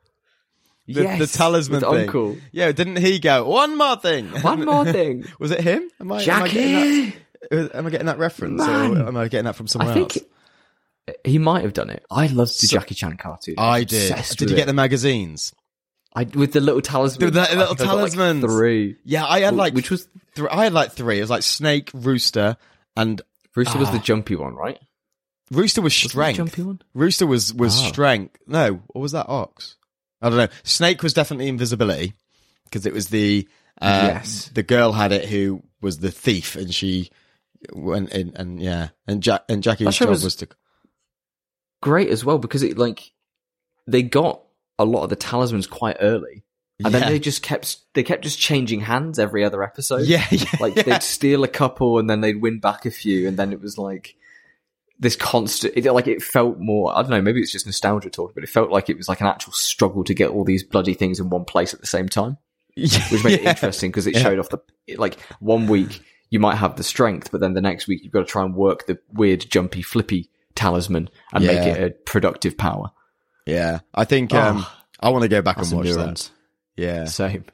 [0.87, 1.99] The, Yes, the talisman with thing.
[2.07, 2.37] Uncle.
[2.51, 4.27] Yeah, didn't he go one more thing?
[4.41, 5.23] One more thing.
[5.39, 5.87] Was it him?
[5.99, 7.17] Am I, am I getting Jackie!
[7.51, 8.97] that, am I getting that reference, Man.
[9.01, 11.17] or am I getting that from somewhere I think else?
[11.23, 12.03] he might have done it.
[12.09, 13.55] I loved the So- Jackie Chan cartoon.
[13.59, 14.15] I did.
[14.15, 14.65] Did with you get it.
[14.65, 15.53] the magazines?
[16.15, 17.27] I, with the little talisman.
[17.27, 18.95] With the little think I got, like, three.
[19.05, 21.19] Yeah, I had like which was th- I had like three.
[21.19, 22.57] It was like snake, rooster,
[22.97, 23.21] and
[23.55, 24.01] Rooster was the Ah.
[24.01, 24.79] jumpy one, right?
[25.51, 26.37] Rooster was Was strength.
[26.37, 26.81] jumpy one.
[26.93, 27.87] Rooster was was Oh.
[27.87, 28.37] strength.
[28.47, 29.75] No, or was that ox?
[30.21, 30.47] I don't know.
[30.63, 32.13] Snake was definitely invisibility
[32.65, 33.47] because it was the
[33.81, 34.49] uh, Yes.
[34.53, 37.09] the girl had it who was the thief, and she
[37.73, 40.47] went in and yeah, and Jack and Jackie's That job was- was to
[41.81, 43.13] Great as well because it like
[43.87, 44.41] they got
[44.77, 46.43] a lot of the talismans quite early,
[46.83, 46.99] and Yeah.
[46.99, 50.05] then they just kept they kept just changing hands every other episode.
[50.05, 50.83] yeah, yeah, like yeah.
[50.83, 53.77] they'd steal a couple and then they'd win back a few, and then it was
[53.77, 54.15] like
[54.99, 55.73] this constant.
[55.77, 56.95] It, like it felt more.
[56.95, 57.21] I don't know.
[57.21, 60.03] Maybe it's just nostalgia talking, but it felt like it was like an actual struggle
[60.03, 62.37] to get all these bloody things in one place at the same time,
[62.75, 64.23] which made it interesting because it Yeah.
[64.23, 64.59] showed off the
[64.97, 68.19] like one week you might have the strength, but then the next week you've got
[68.19, 72.91] to try and work the weird jumpy flippy talisman and make it a productive power.
[73.45, 76.29] Yeah, I think um, Oh, I want to go back and watch that.
[76.75, 77.45] Yeah, Same.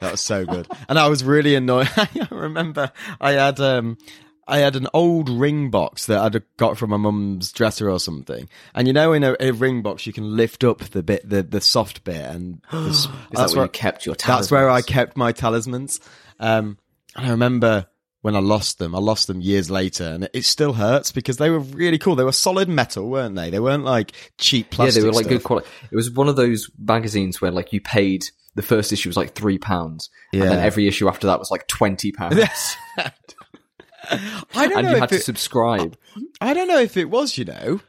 [0.00, 1.88] that was so good, and I was really annoyed.
[1.96, 3.98] I remember I had um,
[4.46, 8.48] I had an old ring box that I'd got from my mum's dresser or something,
[8.74, 11.42] and you know, in a, a ring box you can lift up the bit, the
[11.42, 14.48] the soft bit, and the s- Is that that's where where you kept your talismans?
[14.48, 16.00] that's where I kept my talismans.
[16.38, 16.78] Um,
[17.16, 17.86] and I remember
[18.22, 21.38] when I lost them, I lost them years later, and it, it still hurts because
[21.38, 22.16] they were really cool.
[22.16, 23.50] They were solid metal, weren't they?
[23.50, 24.96] They weren't like cheap plastic.
[24.96, 25.38] Yeah, they were like stuff.
[25.38, 25.68] good quality.
[25.90, 29.34] It was one of those magazines where like you paid the first issue was like
[29.34, 30.42] three pounds, yeah.
[30.42, 32.40] and then every issue after that was like twenty pounds,
[34.54, 35.96] I don't and know you if had to it, subscribe.
[36.40, 37.36] I don't know if it was.
[37.38, 37.80] You know,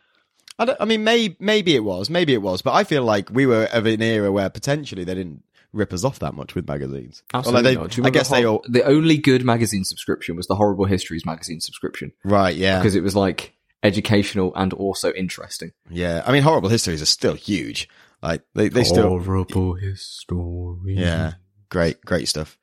[0.60, 3.46] I, I mean, maybe maybe it was, maybe it was, but I feel like we
[3.46, 5.44] were of an era where potentially they didn't
[5.74, 7.24] rip us off that much with magazines.
[7.34, 7.92] Or, like, Absolutely they- not.
[7.92, 11.26] Do you I guess they all the only good magazine subscription was the Horrible Histories
[11.26, 12.56] magazine subscription right.
[12.56, 13.54] Yeah, because it was like
[13.84, 15.72] educational and also interesting.
[15.90, 16.22] yeah.
[16.26, 17.90] I mean, horrible histories are still huge.
[18.22, 20.94] Like they they still Horrible History.
[20.94, 21.34] Yeah,
[21.70, 22.58] great, great stuff.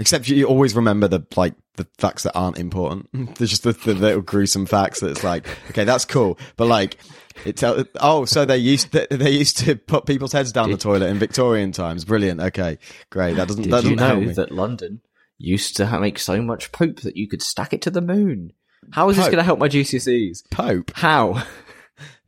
[0.00, 3.08] Except you always remember the like the facts that aren't important.
[3.36, 6.98] There's just the, the little gruesome facts that's like, okay, that's cool, but like
[7.44, 7.84] it tell.
[8.00, 11.18] Oh, so they used to, they used to put people's heads down the toilet in
[11.18, 12.04] Victorian times.
[12.04, 12.40] Brilliant.
[12.40, 12.78] Okay,
[13.10, 13.34] great.
[13.36, 15.00] That doesn't Did that you doesn't help know that London
[15.38, 18.52] used to make so much poop that you could stack it to the moon?
[18.92, 20.50] How is this going to help my GCSEs?
[20.50, 20.92] Pope?
[20.94, 21.44] How?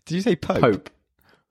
[0.04, 0.60] Did you say Pope?
[0.60, 0.90] Pope.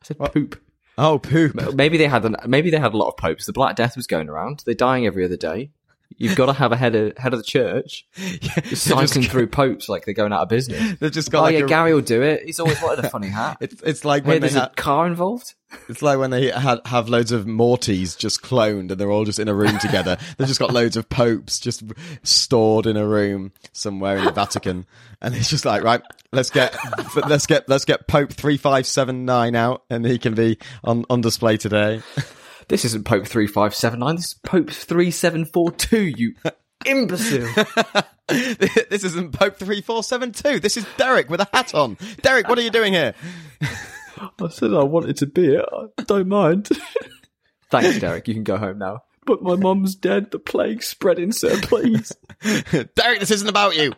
[0.01, 0.61] I said poop.
[0.97, 1.74] Oh, poop.
[1.74, 3.45] Maybe they had an, maybe they had a lot of popes.
[3.45, 4.63] The Black Death was going around.
[4.65, 5.72] They're dying every other day.
[6.18, 9.88] You've got to have a head of head of the church just cycling through popes
[9.88, 10.97] like they're going out of business.
[10.99, 12.43] They've just got Oh like yeah, a, Gary will do it.
[12.45, 13.57] He's always wanted a funny hat.
[13.62, 15.55] It's it's like when there's a car involved.
[15.88, 19.38] It's like when they had, have loads of Mortys just cloned and they're all just
[19.38, 20.18] in a room together.
[20.38, 21.84] They've just got loads of popes just
[22.24, 24.88] stored in a room somewhere in the Vatican.
[25.22, 26.01] And it's just like, right,
[26.32, 26.76] let's get,
[27.28, 32.01] let's get, let's get Pope 3579 out and he can be on, on display today.
[32.70, 34.15] This isn't Pope three five seven nine.
[34.15, 36.01] This is Pope three seven four two.
[36.03, 36.36] You
[36.86, 37.47] imbecile.
[38.30, 40.59] this isn't Pope 3472.
[40.59, 41.97] This is Derek with a hat on.
[42.22, 43.13] Derek, what are you doing here?
[43.61, 45.65] I said I wanted to be it.
[45.97, 46.70] I don't mind.
[47.72, 48.28] Thanks, Derek.
[48.28, 49.01] You can go home now.
[49.26, 50.32] But my mum's dead.
[50.32, 51.59] The plague spreading, sir.
[51.61, 52.11] Please.
[52.95, 53.93] Derek, this isn't about you.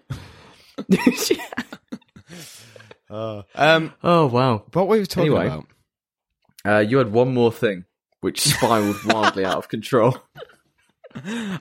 [3.09, 4.63] Um, oh wow.
[4.71, 5.47] what were we talking Anyway.
[5.47, 5.65] about?
[6.63, 7.85] Uh, you had one more thing,
[8.21, 10.17] which spiraled wildly out of control.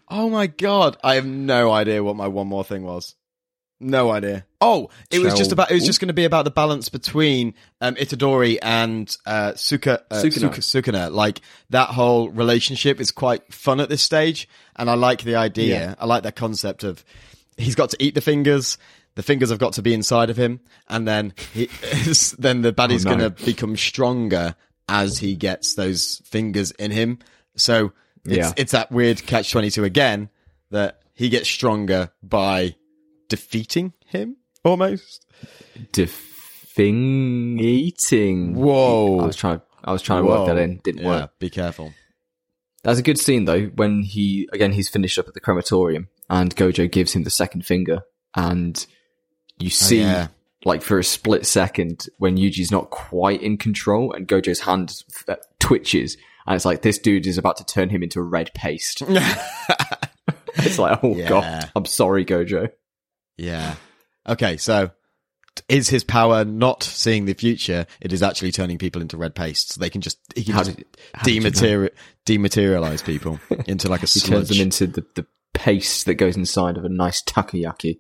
[0.09, 3.17] Oh my god, I have no idea what my one more thing was.
[3.81, 4.45] No idea.
[4.61, 5.71] Oh, it was just about.
[5.71, 5.87] It was Ooh.
[5.87, 10.55] just going to be about the balance between um, Itadori and uh, Suka, uh, Sukuna.
[10.55, 11.11] Suka, Sukuna.
[11.11, 11.41] Like
[11.71, 15.81] that whole relationship is quite fun at this stage, and I like the idea.
[15.81, 15.95] Yeah.
[15.99, 17.05] I like that concept of
[17.57, 18.77] he's got to eat the fingers.
[19.17, 21.67] The fingers have got to be inside of him, and then he,
[22.39, 23.17] then the baddie's Oh, no.
[23.17, 24.55] going to become stronger
[24.91, 27.21] as he gets those fingers in him.
[27.57, 27.93] So
[28.25, 28.53] it's, Yeah.
[28.57, 30.29] it's that weird catch twenty two again
[30.71, 32.75] that he gets stronger by
[33.29, 35.25] defeating him almost.
[35.93, 38.55] Defing eating.
[38.57, 39.21] Whoa!
[39.21, 39.61] I was trying.
[39.85, 40.79] I was trying to work that in.
[40.85, 41.39] Didn't yeah, work.
[41.39, 41.93] Be careful.
[42.83, 43.67] That's a good scene though.
[43.67, 47.65] When he again he's finished up at the crematorium and Gojo gives him the second
[47.65, 48.01] finger,
[48.35, 48.85] and
[49.59, 50.27] you oh, see Oh, yeah.
[50.65, 54.95] Like for a split second when Yuji's not quite in control and Gojo's hand
[55.29, 58.53] uh, twitches, and it's like this dude is about to turn him into a red
[58.55, 59.03] paste.
[60.57, 61.29] it's like, oh Yeah.
[61.29, 62.71] god, I'm sorry, Gojo.
[63.37, 63.77] Yeah.
[64.29, 64.91] Okay, so
[65.69, 67.87] is his power not seeing the future?
[68.01, 69.73] It is actually turning people into red paste.
[69.73, 70.87] So they can just he can just did-
[71.27, 71.89] you know?
[72.27, 76.77] dematerialize people into like a He turns them into the, the paste that goes inside
[76.77, 77.99] of a nice takoyaki.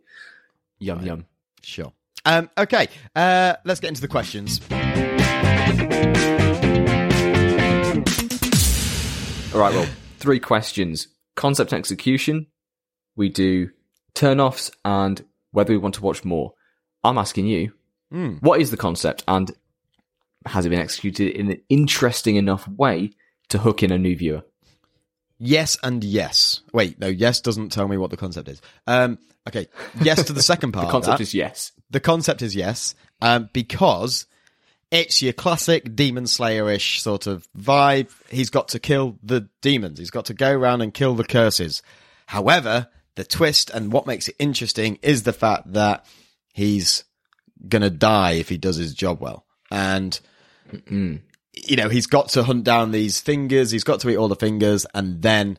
[0.78, 1.26] Yum yum.
[1.62, 1.92] Sure.
[2.24, 4.60] Um, okay, uh, let's get into the questions.
[9.52, 12.46] All right, well, three questions: concept and execution.
[13.16, 13.70] We do
[14.14, 16.52] turn-offs and whether we want to watch more.
[17.02, 17.72] I'm asking you,
[18.12, 18.34] Hmm.
[18.40, 19.50] what is the concept and
[20.46, 23.10] has it been executed in an interesting enough way
[23.48, 24.42] to hook in a new viewer?
[25.38, 26.60] Yes and yes.
[26.72, 28.60] Wait, no, yes doesn't tell me what the concept is.
[28.86, 29.18] Um,
[29.48, 29.66] okay,
[30.00, 30.86] yes to the second part.
[30.86, 31.72] The concept is yes.
[31.90, 34.26] The concept is yes, um, because
[34.90, 38.10] it's your classic demon slayer-ish sort of vibe.
[38.28, 39.98] He's got to kill the demons.
[39.98, 41.82] He's got to go around and kill the curses.
[42.26, 46.06] However, the twist and what makes it interesting is the fact that
[46.52, 47.04] he's
[47.68, 49.44] gonna die if he does his job well.
[49.70, 50.18] And
[51.52, 54.36] you know, he's got to hunt down these fingers, he's got to eat all the
[54.36, 55.58] fingers, and then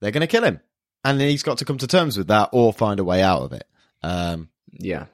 [0.00, 0.60] they're gonna kill him.
[1.04, 3.52] And he's got to come to terms with that or find a way out of
[3.52, 3.66] it.
[4.02, 5.06] Um Yeah.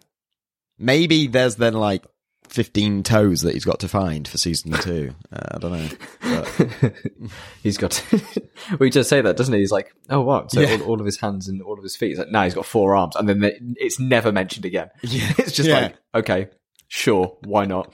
[0.79, 2.05] Maybe there's then like
[2.49, 5.14] 15 toes that he's got to find for season two.
[5.33, 5.89] Uh, I don't know.
[6.22, 6.95] But,
[7.62, 8.03] he's got.
[8.12, 9.61] well, he does say that, doesn't he?
[9.61, 10.51] He's like, oh, what?
[10.51, 10.74] So Yeah.
[10.76, 12.09] All, all of his hands and all of his feet.
[12.09, 14.89] He's like, no, he's got four arms, and then they, it's never mentioned again.
[15.03, 15.33] Yeah.
[15.39, 15.81] it's just Yeah.
[15.81, 16.49] like, okay,
[16.89, 17.93] sure, why not?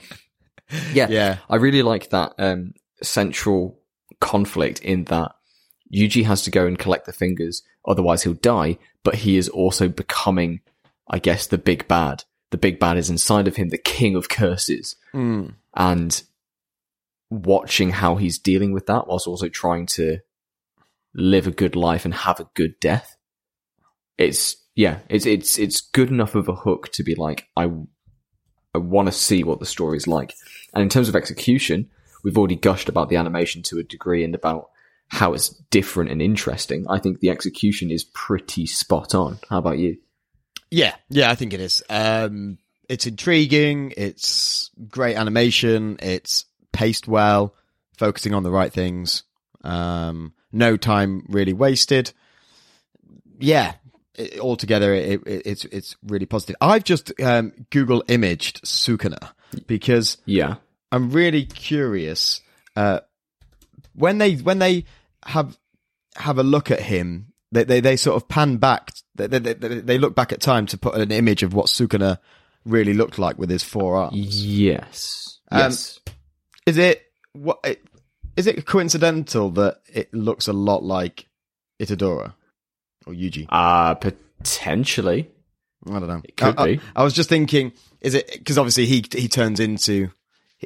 [0.93, 1.37] Yeah, Yeah.
[1.49, 2.73] I really like that um,
[3.03, 3.79] central
[4.21, 5.33] conflict in that
[5.93, 8.77] Yuji has to go and collect the fingers, otherwise he'll die.
[9.03, 10.61] But he is also becoming,
[11.09, 12.23] I guess, the big bad.
[12.55, 15.55] The big bad is inside of him, the king of curses Mm.
[15.75, 16.23] and
[17.29, 20.19] watching how he's dealing with that whilst also trying to
[21.13, 23.17] live a good life and have a good death.
[24.17, 27.63] It's yeah, it's it's it's good enough of a hook to be like I
[28.73, 30.33] I want to see what the story is like.
[30.73, 31.89] And in terms of execution,
[32.23, 34.69] we've already gushed about the animation to a degree and about
[35.09, 36.85] how it's different and interesting.
[36.89, 39.39] I think the execution is pretty spot on.
[39.49, 39.97] How about you?
[40.71, 40.95] Yeah.
[41.09, 41.83] Yeah, I think it is.
[41.89, 42.57] Um,
[42.89, 43.93] it's intriguing.
[43.95, 45.97] It's great animation.
[46.01, 47.55] It's paced well,
[47.97, 49.23] focusing on the right things.
[49.63, 52.11] Um, no time really wasted.
[53.39, 53.73] Yeah.
[54.15, 56.55] It, altogether, it, it, it's it's really positive.
[56.61, 59.31] I've just um, Google imaged Sukuna
[59.67, 60.55] because Yeah.
[60.91, 62.39] I'm really curious
[62.77, 63.01] uh,
[63.93, 64.85] when they when they
[65.25, 65.57] have
[66.15, 67.33] have a look at him.
[67.55, 68.91] They they, they sort of pan back.
[69.15, 72.17] They, they, they, they look back at time to put an image of what Sukuna
[72.65, 74.45] really looked like with his four arms.
[74.45, 75.39] Yes.
[75.51, 75.99] Um, Yes.
[76.65, 77.03] Is it
[77.33, 77.59] what?
[78.35, 81.27] Is it coincidental that it looks a lot like
[81.79, 82.33] Itadori
[83.07, 83.45] or Yuji?
[83.49, 85.29] Uh potentially.
[85.87, 86.21] I don't know.
[86.23, 86.81] It could I, I- be.
[86.95, 90.09] I was just thinking, is it because obviously he he turns into.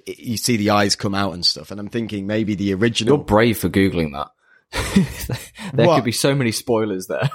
[0.06, 3.16] You see the eyes come out and stuff, and I'm thinking maybe the original.
[3.18, 4.30] You're brave for googling that.
[5.74, 5.96] there What?
[5.96, 7.30] could be so many spoilers there.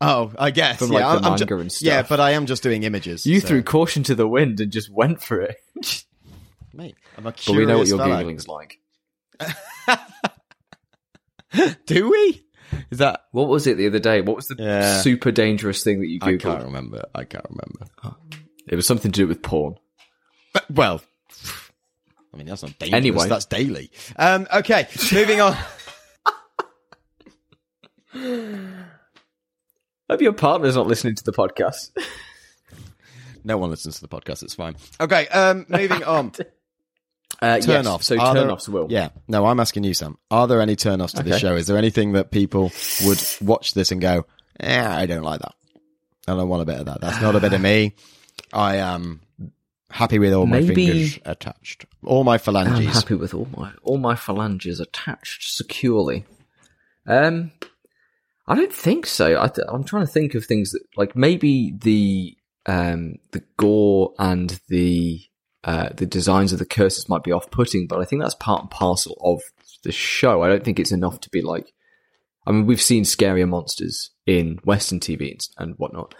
[0.00, 0.78] Oh, I guess.
[0.78, 1.86] From, yeah, like, the I'm, I'm manga ju- and stuff.
[1.86, 3.26] Yeah, but I am just doing images.
[3.26, 5.56] You so- threw caution to the wind and just went for it.
[6.72, 6.94] mate.
[7.16, 8.22] I'm a But we know what curious your fella.
[8.22, 8.78] googling's like.
[11.86, 12.44] Do we?
[12.90, 13.24] Is that?
[13.32, 14.20] What was it the other day?
[14.20, 15.00] What was the Yeah.
[15.00, 16.34] super dangerous thing that you googled?
[16.34, 17.02] I can't remember.
[17.14, 18.16] I can't remember.
[18.68, 19.76] It was something to do with porn.
[20.52, 21.00] But, well,
[22.32, 22.96] I mean that's not dangerous.
[22.98, 23.28] Anyway.
[23.28, 23.90] that's daily.
[24.16, 25.56] Um, okay, moving on.
[30.10, 31.90] Hope your partner's not listening to the podcast.
[33.44, 34.42] No one listens to the podcast.
[34.42, 34.76] It's fine.
[35.00, 36.32] Okay, um, moving on.
[37.40, 38.06] Uh, Turn yes, offs.
[38.08, 38.88] So Are turn there- offs will.
[38.90, 39.10] Yeah.
[39.28, 40.18] No, I'm asking you, Sam.
[40.28, 41.54] Are there any turn offs to this show?
[41.54, 42.72] Is there anything that people
[43.04, 44.26] would watch this and go,
[44.58, 45.54] eh, I don't like that.
[46.26, 47.00] I don't want a bit of that.
[47.00, 47.94] That's not a bit of me.
[48.52, 49.20] I am
[49.88, 51.84] happy with all my Maybe- fingers attached.
[52.04, 52.92] All my I'm phalanges.
[52.92, 56.24] happy with all my all my phalanges attached securely.
[57.06, 57.52] Um,
[58.48, 59.40] I don't think so.
[59.40, 62.36] I th- I'm trying to think of things that like maybe the
[62.66, 65.20] um the gore and the
[65.64, 68.62] uh the designs of the curses might be off putting, but I think that's part
[68.62, 69.42] and parcel of
[69.84, 70.42] the show.
[70.42, 71.72] I don't think it's enough to be like.
[72.46, 76.14] I mean, we've seen scarier monsters in Western TV and, and whatnot.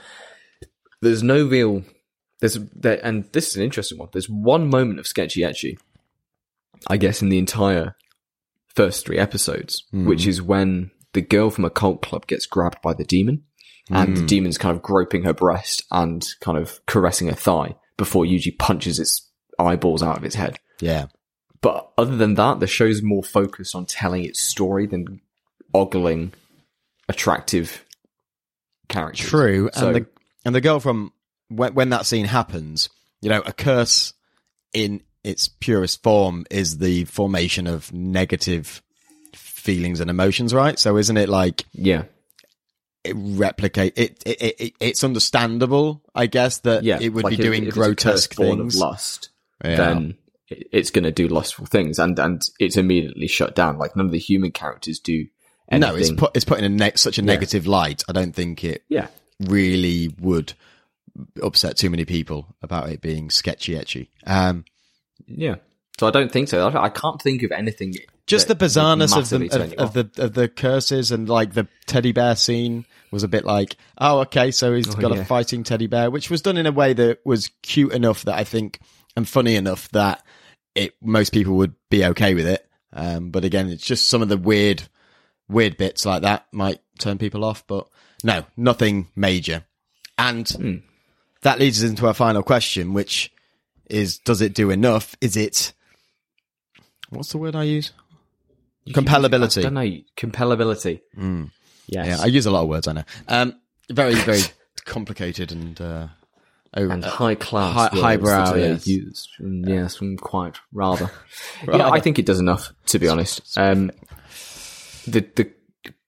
[1.00, 1.84] There's no real.
[2.40, 4.10] There's there, and this is an interesting one.
[4.12, 5.78] There's one moment of sketchy etchy
[6.86, 7.96] I guess, in the entire
[8.74, 13.04] first three episodes, which is when the girl from occult club gets grabbed by the
[13.04, 13.44] demon,
[13.90, 14.28] and the mm.
[14.28, 18.98] demon's kind of groping her breast and kind of caressing her thigh before Yuji punches
[18.98, 19.28] its
[19.58, 20.58] eyeballs out of its head.
[20.80, 21.06] Yeah.
[21.60, 25.20] But other than that, the show's more focused on telling its story than
[25.74, 26.32] ogling
[27.08, 27.84] attractive
[28.88, 29.26] characters.
[29.26, 29.70] True.
[29.72, 30.06] So- and the
[30.44, 31.12] and the girl from
[31.48, 32.88] when when that scene happens,
[33.20, 34.12] you know, a curse
[34.72, 38.82] in its purest form is the formation of negative
[39.68, 40.78] feelings and emotions, right?
[40.78, 42.04] So isn't it like Yeah.
[43.04, 46.98] it replicate it, it, it, it it's understandable, I guess, that Yeah.
[47.00, 48.74] it would like be if- doing if it's a curse grotesque things.
[48.74, 49.28] Of lust,
[49.64, 49.76] Yeah.
[49.76, 50.14] then
[50.48, 53.76] it's going to do lustful things, and and it's immediately shut down.
[53.78, 55.26] Like none of the human characters do.
[55.70, 55.90] Anything.
[55.92, 58.02] no, it's put it's put in a ne- such a negative light.
[58.08, 59.08] I don't think it yeah.
[59.40, 60.54] really would
[61.42, 64.08] upset too many people about it being sketchy etchy.
[64.26, 64.64] Um,
[65.26, 65.56] Yeah.
[66.00, 66.66] So I don't think so.
[66.68, 67.94] I can't think of anything.
[68.28, 72.12] Just the bizarreness of the of, of the of the curses and like the teddy
[72.12, 75.22] bear scene was a bit like, oh, okay, so he's got yeah.
[75.22, 78.36] a fighting teddy bear, which was done in a way that was cute enough that
[78.36, 78.80] I think
[79.16, 80.22] and funny enough that
[80.74, 82.68] it most people would be okay with it.
[82.92, 84.82] Um, but again, it's just some of the weird
[85.48, 87.88] weird bits like that might turn people off, but
[88.22, 89.64] no, nothing major.
[90.18, 90.76] And Hmm.
[91.42, 93.32] that leads us into our final question, which
[93.88, 95.16] is does it do enough?
[95.20, 95.72] Is it
[97.08, 97.92] what's the word I use?
[98.92, 99.58] Compellability.
[99.58, 99.96] I don't know.
[100.16, 101.00] Compellability.
[101.16, 101.50] Mm.
[101.88, 102.06] Yes.
[102.06, 103.04] Yeah, I use a lot of words, I know.
[103.28, 103.54] Um
[103.90, 104.42] very, very
[104.84, 106.08] complicated and uh
[106.74, 108.86] oh, and uh, high class, hi- words highbrow, yes.
[108.86, 109.28] used.
[109.40, 111.10] Mm, Yes, mm, quite rather.
[111.66, 112.72] yeah, I think it does enough.
[112.86, 113.90] To be honest, um,
[115.06, 115.50] the the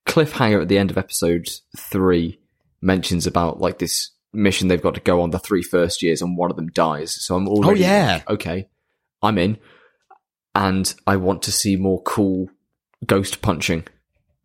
[0.05, 2.39] cliffhanger at the end of episode three
[2.81, 6.37] mentions about like this mission they've got to go on the three first years, and
[6.37, 7.13] one of them dies.
[7.23, 8.21] So I'm already Oh, yeah.
[8.29, 8.67] okay,
[9.23, 9.57] I'm in,
[10.55, 12.49] and I want to see more cool
[13.05, 13.85] ghost punching.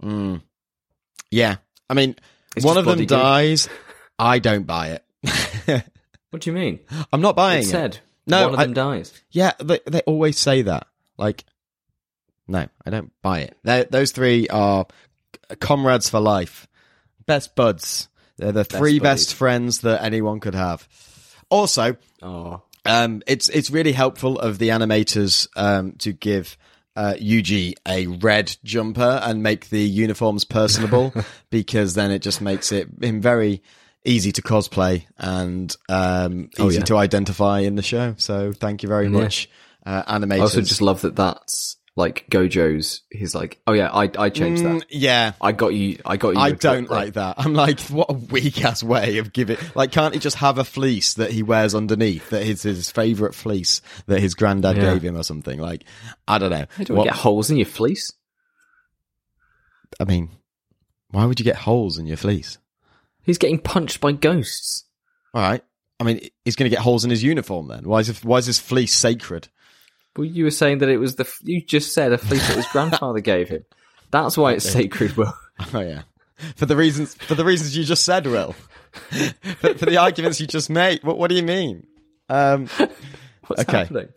[0.02, 0.40] mm.
[1.30, 1.56] Yeah.
[1.90, 2.16] I mean,
[2.56, 3.06] It's one of them glue.
[3.06, 3.68] dies.
[4.18, 5.84] I don't buy it.
[6.30, 6.80] What do you mean?
[7.12, 7.70] I'm not buying It it.
[7.70, 9.12] said No, one of I- them dies.
[9.30, 10.86] Yeah, they they always say that.
[11.16, 11.44] Like,
[12.48, 13.56] no, I don't buy it.
[13.64, 14.86] they those three are
[15.60, 16.66] comrades for life,
[17.26, 18.08] best buds.
[18.36, 19.26] They're the three buddies.
[19.26, 20.86] best friends that anyone could have.
[21.48, 26.58] Also, Oh, um, it's it's really helpful of the animators um, to give
[26.96, 31.12] uh, Yuji a red jumper and make the uniforms personable
[31.50, 33.62] because then it just makes it him very
[34.04, 36.80] easy to cosplay and um, easy Oh, yeah.
[36.84, 38.14] to identify in the show.
[38.18, 39.50] So thank you very much,
[39.84, 40.36] uh, animators.
[40.38, 43.00] I also just love that that's like Gojo's.
[43.10, 44.92] He's like, oh yeah, I I changed Mm, that.
[44.92, 45.32] yeah.
[45.40, 45.98] I got you.
[46.04, 46.40] I got you.
[46.40, 47.36] I don't like that.
[47.38, 49.56] I'm like, what a weak ass way of giving.
[49.74, 53.34] Like, can't he just have a fleece that he wears underneath that is his favorite
[53.34, 54.92] fleece that his granddad Yeah.
[54.92, 55.58] gave him or something?
[55.58, 55.84] Like,
[56.28, 56.66] I don't know.
[56.84, 58.12] Don't What- get holes in your fleece.
[59.98, 60.30] I mean,
[61.10, 62.58] why would you get holes in your fleece?
[63.22, 64.84] He's getting punched by ghosts.
[65.32, 65.62] All right.
[65.98, 67.88] I mean, he's going to get holes in his uniform then.
[67.88, 69.48] Why is why is his fleece sacred?
[70.16, 71.30] Well, you were saying that it was the.
[71.42, 73.64] You just said a fleece that his grandfather gave him.
[74.10, 75.16] That's why it's sacred.
[75.16, 75.34] Will
[75.74, 76.02] Oh yeah.
[76.56, 78.54] For the reasons for the reasons you just said, Will.
[79.60, 81.02] for, for the arguments you just made.
[81.02, 81.86] What what do you mean?
[82.28, 82.66] Um
[83.46, 83.78] what's Okay.
[83.78, 84.08] happening?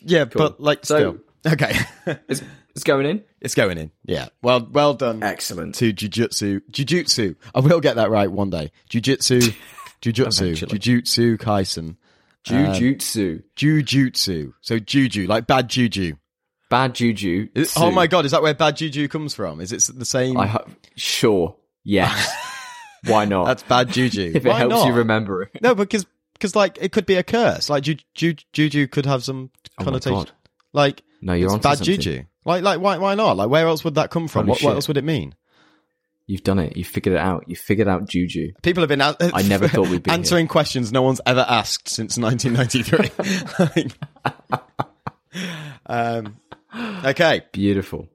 [0.00, 0.98] yeah, but like So-
[1.44, 1.52] still.
[1.52, 1.76] Okay.
[2.28, 2.42] It's,
[2.74, 3.24] it's going in.
[3.40, 3.90] it's going in.
[4.04, 4.28] Yeah.
[4.42, 5.74] Well well done Excellent.
[5.76, 6.60] to Jujutsu.
[6.70, 7.36] Jujutsu.
[7.54, 8.70] I will get that right one day.
[8.90, 9.54] Jujutsu
[10.02, 10.42] Jujutsu.
[10.42, 10.78] Eventually.
[10.78, 11.96] Jujutsu Kaisen.
[12.48, 13.42] Uh, Jujutsu.
[13.56, 14.52] Jujutsu.
[14.60, 16.16] So juju, like bad juju.
[16.70, 17.48] Bad juju.
[17.54, 19.60] Is- oh my god, is that where bad juju comes from?
[19.60, 20.36] Is it the same?
[20.36, 20.66] I ho-
[20.96, 21.56] sure.
[21.84, 22.32] Yes.
[23.06, 23.44] why not?
[23.46, 24.32] That's bad juju.
[24.34, 24.86] if it Why helps not?
[24.86, 25.60] you remember it.
[25.62, 27.70] No, because because like it could be a curse.
[27.70, 30.18] Like ju- ju- juju could have some Oh connotation.
[30.18, 30.32] God.
[30.72, 31.94] like No, you're it's onto bad something.
[32.00, 32.24] juju.
[32.44, 33.36] Like like why why not?
[33.36, 34.46] Like where else would that come from?
[34.46, 35.34] What, what else would it mean?
[36.26, 36.76] You've done it.
[36.76, 37.44] You've figured it out.
[37.46, 38.52] You figured out juju.
[38.62, 41.88] People have been a- I never thought we'd be answering questions no one's ever asked
[41.88, 43.92] since 1993.
[45.86, 46.36] um,
[47.04, 47.42] okay.
[47.52, 48.08] Beautiful.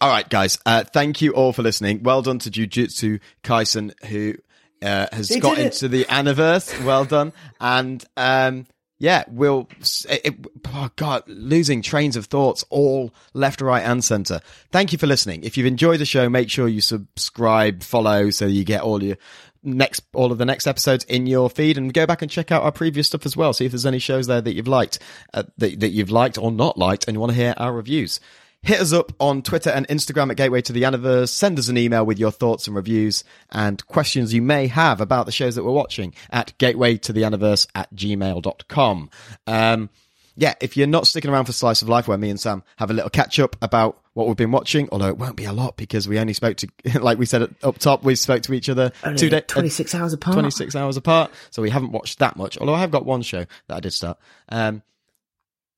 [0.00, 0.58] All right, guys.
[0.64, 2.02] Uh, thank you all for listening.
[2.02, 4.34] Well done to Jujutsu Kaisen, who
[4.82, 6.82] uh, has got into the Aniverse.
[6.84, 7.32] Well done.
[7.60, 8.66] And um,
[9.02, 9.68] yeah, we'll.
[10.08, 14.40] It, oh God, losing trains of thoughts all left, right, and center.
[14.70, 15.42] Thank you for listening.
[15.42, 19.16] If you've enjoyed the show, make sure you subscribe, follow, so you get all your
[19.64, 22.62] next all of the next episodes in your feed and go back and check out
[22.62, 24.98] our previous stuff as well see if there's any shows there that you've liked
[25.34, 28.18] uh, that, that you've liked or not liked and you want to hear our reviews
[28.62, 31.76] hit us up on twitter and instagram at gateway to the Aniverse send us an
[31.76, 35.64] email with your thoughts and reviews and questions you may have about the shows that
[35.64, 39.10] we're watching at gateway to the Aniverse at gmail.com
[39.46, 39.90] um
[40.34, 42.90] yeah, if you're not sticking around for Slice of Life, where me and Sam have
[42.90, 45.76] a little catch up about what we've been watching, although it won't be a lot
[45.76, 46.68] because we only spoke to,
[47.00, 50.34] like we said up top, we spoke to each other two days, 26 hours apart.
[50.34, 51.30] 26 hours apart.
[51.50, 53.92] So we haven't watched that much, although I have got one show that I did
[53.92, 54.18] start.
[54.48, 54.82] Um,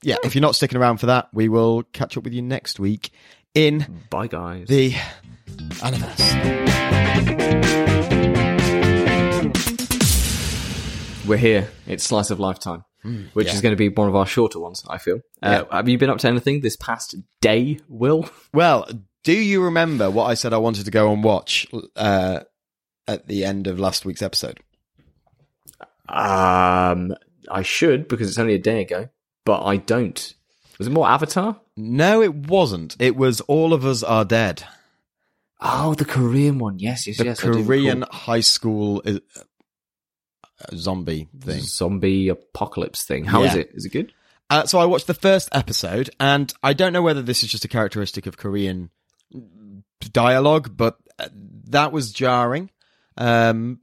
[0.05, 2.79] yeah, if you're not sticking around for that, we will catch up with you next
[2.79, 3.11] week
[3.55, 4.69] in Bye, guys.
[4.69, 4.93] the
[5.81, 6.21] Aniverse.
[11.27, 11.71] We're here.
[11.87, 12.85] It's Slice of Lifetime.
[13.33, 13.55] which yeah.
[13.55, 14.85] is going to be one of our shorter ones.
[14.89, 15.21] I feel.
[15.43, 18.29] Uh, Have you been up to anything this past day, Will?
[18.53, 18.87] Well,
[19.25, 22.41] do you remember what I said I wanted to go and watch uh,
[23.09, 24.61] at the end of last week's episode?
[26.09, 27.15] Um,
[27.51, 29.09] I should because it's only a day ago,
[29.45, 30.35] but I don't.
[30.79, 31.61] Was it more Avatar?
[31.77, 32.97] No, it wasn't.
[32.99, 34.65] It was All of Us Are Dead.
[35.61, 36.79] Oh, the Korean one.
[36.79, 37.41] Yes, yes, The yes.
[37.41, 39.19] Korean high school uh,
[40.75, 41.61] zombie thing.
[41.63, 43.25] zombie apocalypse thing.
[43.25, 43.61] How is Yeah.
[43.61, 43.71] it?
[43.75, 44.13] Is it good?
[44.51, 47.65] Uh, so I watched the first episode, and I don't know whether this is just
[47.65, 48.91] a characteristic of Korean
[50.13, 51.29] dialogue, but uh,
[51.69, 52.71] that was jarring.
[53.17, 53.81] Um,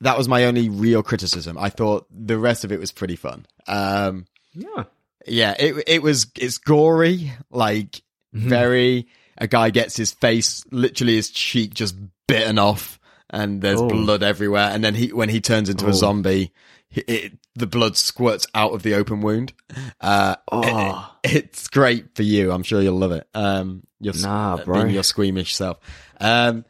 [0.00, 1.58] that was my only real criticism.
[1.58, 3.46] I thought the rest of it was pretty fun.
[3.66, 4.84] Um, Yeah.
[5.26, 8.02] Yeah, it it was it's gory, like
[8.34, 8.48] Mm-hmm.
[8.48, 9.06] very.
[9.38, 11.96] A guy gets his face, literally his cheek, just
[12.28, 12.98] bitten off,
[13.30, 13.88] and there's Oh.
[13.88, 14.70] blood everywhere.
[14.72, 15.90] And then he, when he turns into Oh.
[15.90, 16.52] a zombie,
[16.90, 19.52] it, it, the blood squirts out of the open wound.
[20.00, 21.12] Uh, Oh.
[21.24, 22.52] it's great for you.
[22.52, 23.26] I'm sure you'll love it.
[23.34, 25.78] Um, you're Nah, being your squeamish self.
[26.20, 26.64] Um,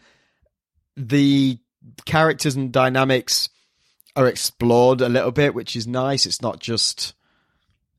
[0.96, 1.58] the
[2.06, 3.48] characters and dynamics
[4.16, 6.24] are explored a little bit, which is nice.
[6.26, 7.14] It's not just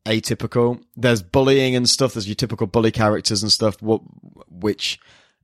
[0.05, 0.81] atypical.
[0.95, 2.13] There's bullying and stuff.
[2.13, 4.01] There's your typical bully characters and stuff, wh-
[4.51, 4.99] which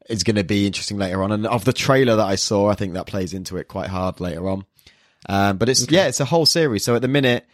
[0.09, 1.31] is going to be interesting later on.
[1.31, 4.19] And of the trailer that I saw, I think that plays into it quite hard
[4.19, 4.65] later on.
[5.29, 6.83] Um, but it's yeah, it's a whole series.
[6.83, 7.45] So at the minute,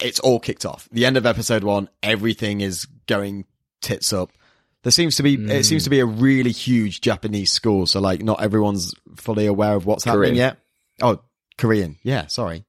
[0.00, 0.88] it's all kicked off.
[0.90, 3.44] The end of episode one, everything is going
[3.80, 4.32] tits up.
[4.82, 8.22] There seems to be it seems to be a really huge Japanese school, so like
[8.22, 10.56] not everyone's fully aware of what's happening yet.
[11.00, 11.20] Oh,
[11.56, 12.26] Korean, yeah.
[12.26, 12.64] Sorry,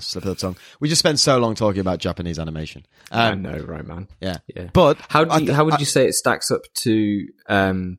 [0.00, 0.56] slip of the tongue.
[0.80, 2.86] We just spent so long talking about Japanese animation.
[3.10, 4.08] I Um, know, right, man.
[4.20, 4.68] yeah, Yeah.
[4.72, 7.98] but How do you, th- how would I- you say it stacks up to um,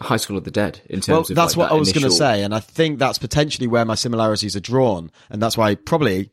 [0.00, 1.92] High School of the Dead in terms Well, of that's like, what that I was
[1.92, 5.56] going to say, and I think that's potentially where my similarities are drawn, and that's
[5.56, 6.30] why probably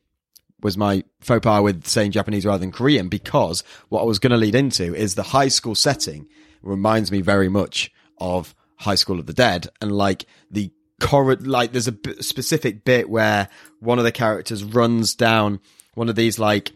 [0.61, 4.31] was my faux pas with saying Japanese rather than Korean, because what I was going
[4.31, 6.27] to lead into is the high school setting
[6.61, 10.71] reminds me very much of High School of the Dead, and like the
[11.01, 13.49] corrid, like there's a b- specific bit where
[13.79, 15.59] one of the characters runs down
[15.95, 16.71] one of these like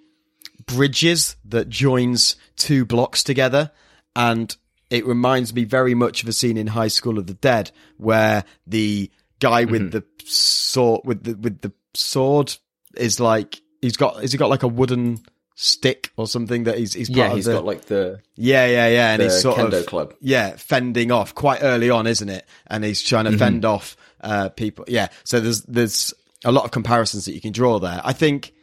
[0.65, 3.71] bridges that joins two blocks together.
[4.15, 4.55] And
[4.89, 8.43] it reminds me very much of a scene in High School of the Dead where
[8.67, 9.89] the guy with mm-hmm.
[9.89, 12.55] the sword with the with the sword
[12.95, 15.19] is like he's got has he got like a wooden
[15.55, 18.65] stick or something that he's he's part Yeah, of he's the, got like the yeah
[18.67, 20.13] yeah yeah and he's sort kendo of club.
[20.19, 22.45] yeah fending off quite early on isn't it?
[22.67, 23.39] And he's trying to mm-hmm.
[23.39, 23.95] fend off
[24.26, 26.13] uh people yeah so there's there's
[26.43, 28.53] a lot of comparisons that you can draw there i think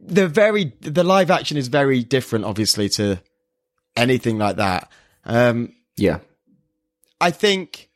[0.00, 3.20] the very the live action is very different obviously to
[3.96, 4.90] anything like that
[5.24, 6.18] um yeah.
[7.20, 7.88] i think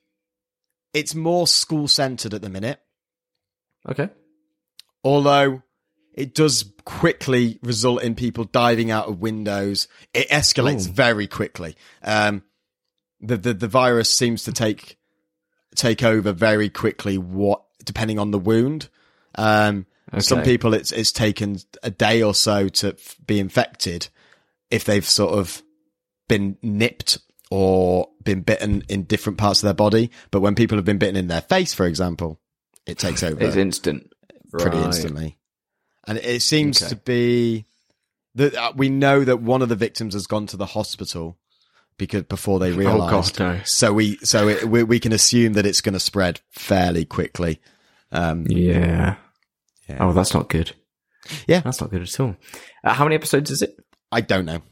[0.94, 2.80] it's more school centered at the minute
[3.88, 4.10] Okay.
[5.02, 5.62] although
[6.14, 9.88] it does quickly result in people diving out of windows.
[10.12, 10.92] It escalates Ooh.
[10.92, 11.76] very quickly.
[12.02, 12.42] Um,
[13.20, 14.98] the, the the virus seems to take
[15.74, 17.18] take over very quickly.
[17.18, 18.88] What depending on the wound.
[19.36, 19.86] Um,
[20.18, 24.08] Some people it's it's taken a day or so to f- be infected
[24.70, 25.62] if they've sort of
[26.28, 27.18] been nipped
[27.50, 30.10] or been bitten in different parts of their body.
[30.30, 32.40] But when people have been bitten in their face, for example,
[32.86, 34.12] it takes over It's instant.
[34.52, 34.86] pretty Right.
[34.86, 35.38] instantly.
[36.06, 36.90] And it seems Okay.
[36.90, 37.64] to be
[38.36, 41.36] that uh, we know that one of the victims has gone to the hospital
[42.00, 43.36] because before they realized.
[43.40, 43.60] Oh, God, no.
[43.64, 47.60] So we so it, we, we can assume that it's going to spread fairly quickly.
[48.10, 49.16] Um, Yeah.
[49.88, 49.98] Yeah.
[50.00, 50.72] Oh, that's not good.
[51.46, 51.60] Yeah.
[51.60, 52.36] That's not good at all.
[52.82, 53.76] Uh, how many episodes is it?
[54.10, 54.62] I don't know.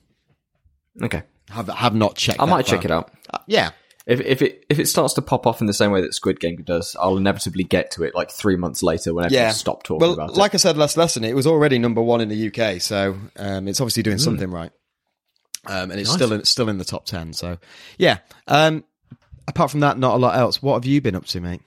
[1.02, 1.22] Okay.
[1.50, 2.40] Have have not checked.
[2.40, 2.76] I might far.
[2.76, 3.12] check it out.
[3.32, 3.70] Uh, yeah,
[4.06, 6.40] If if it if it starts to pop off in the same way that Squid
[6.40, 9.52] Game does, I'll inevitably get to it like three months later when everyone yeah.
[9.52, 12.28] stop talking well, about like I said last lesson, it was already number one in
[12.28, 14.72] the UK, so um, it's obviously doing something right.
[15.66, 16.16] Um, and it's Nice.
[16.16, 17.32] still in, still in the top ten.
[17.32, 17.58] So
[17.98, 18.18] yeah.
[18.46, 18.84] Um,
[19.46, 20.62] apart from that, not a lot else.
[20.62, 21.60] What have you been up to, mate?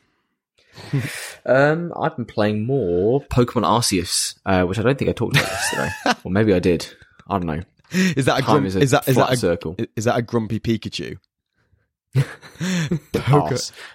[1.45, 5.49] Um, I've been playing more Pokemon Arceus, uh, which I don't think I talked about
[5.49, 5.89] yesterday,
[6.23, 6.87] or maybe I did.
[7.29, 7.61] I don't know.
[7.91, 9.75] Is that a grump, is a is that is that a, circle.
[9.97, 11.17] is that a grumpy Pikachu?
[12.15, 12.23] Poke-.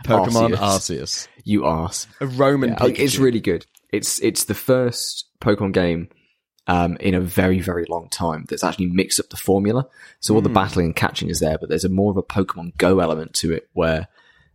[0.05, 0.59] Pokemon Arceus.
[0.59, 2.07] Arceus, You arse.
[2.21, 2.99] a Roman Yeah, Pikachu.
[2.99, 3.65] it's really good.
[3.93, 6.09] It's it's the first Pokemon game
[6.67, 9.87] um, in a very very long time that's actually mixed up the formula.
[10.21, 12.77] So all the battling and catching is there, but there's a more of a Pokemon
[12.79, 14.09] Go element to it where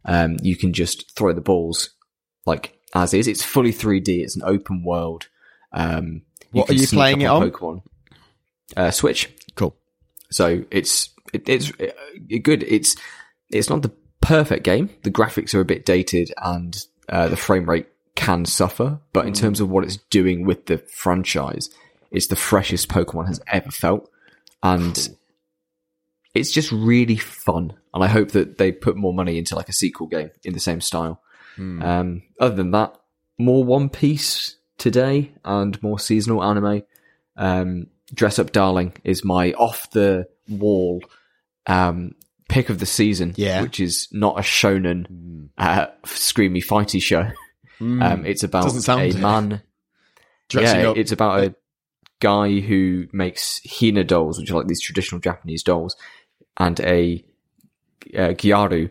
[0.05, 1.91] um, you can just throw the balls
[2.45, 3.27] like as is.
[3.27, 4.21] It's fully 3D.
[4.21, 5.27] It's an open world.
[5.71, 7.83] Um, What are you playing it Pokemon
[8.75, 9.29] uh, Switch.
[9.55, 9.75] cool.
[10.29, 11.91] So it's it, it's uh,
[12.41, 12.63] good.
[12.63, 12.95] It's
[13.49, 14.89] it's not the perfect game.
[15.03, 16.77] The graphics are a bit dated and
[17.09, 18.99] uh, the frame rate can suffer.
[19.13, 21.69] But in terms of what it's doing with the franchise,
[22.11, 24.09] It's the freshest Pokemon has ever felt,
[24.61, 25.09] and
[26.33, 27.73] it's just really fun.
[27.93, 30.59] And I hope that they put more money into like a sequel game in the
[30.59, 31.21] same style.
[31.57, 32.95] Um, other than that,
[33.37, 36.83] more One Piece today and more seasonal anime.
[37.37, 41.01] Um, Dress Up Darling is my off the wall
[41.67, 42.15] um,
[42.49, 43.61] pick of the season, Yeah.
[43.61, 47.29] which is not a shonen uh, screamy fighty show.
[47.79, 49.17] Um, it's about a it.
[49.17, 49.61] man.
[50.49, 50.97] Dressing yeah, up.
[50.97, 51.55] it's about a
[52.21, 55.97] guy who makes Hina dolls, which are like these traditional Japanese dolls,
[56.57, 57.23] and a
[58.15, 58.89] uh, Gyaru,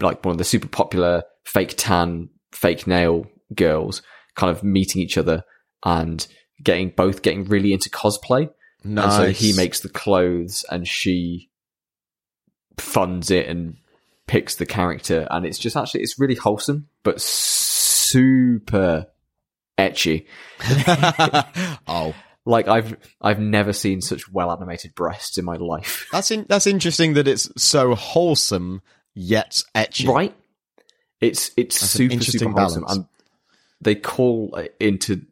[0.00, 4.02] like one of the super popular fake tan, fake nail girls,
[4.34, 5.44] kind of meeting each other
[5.84, 6.26] and
[6.62, 8.50] getting both getting really into cosplay.
[9.02, 11.50] And so he makes the clothes and she
[12.78, 13.76] funds it and
[14.26, 15.26] picks the character.
[15.30, 19.06] And it's just actually, it's really wholesome, but super
[19.78, 20.26] ecchi.
[21.88, 22.14] oh,
[22.46, 26.08] Like I've, I've never seen such well animated breasts in my life.
[26.12, 28.80] that's in, that's interesting that it's so wholesome
[29.14, 30.08] yet ecchi.
[30.08, 30.34] Right?
[31.20, 32.82] It's, it's That's super, interesting super wholesome.
[32.82, 32.98] balance.
[32.98, 33.06] And
[33.80, 35.22] they call into,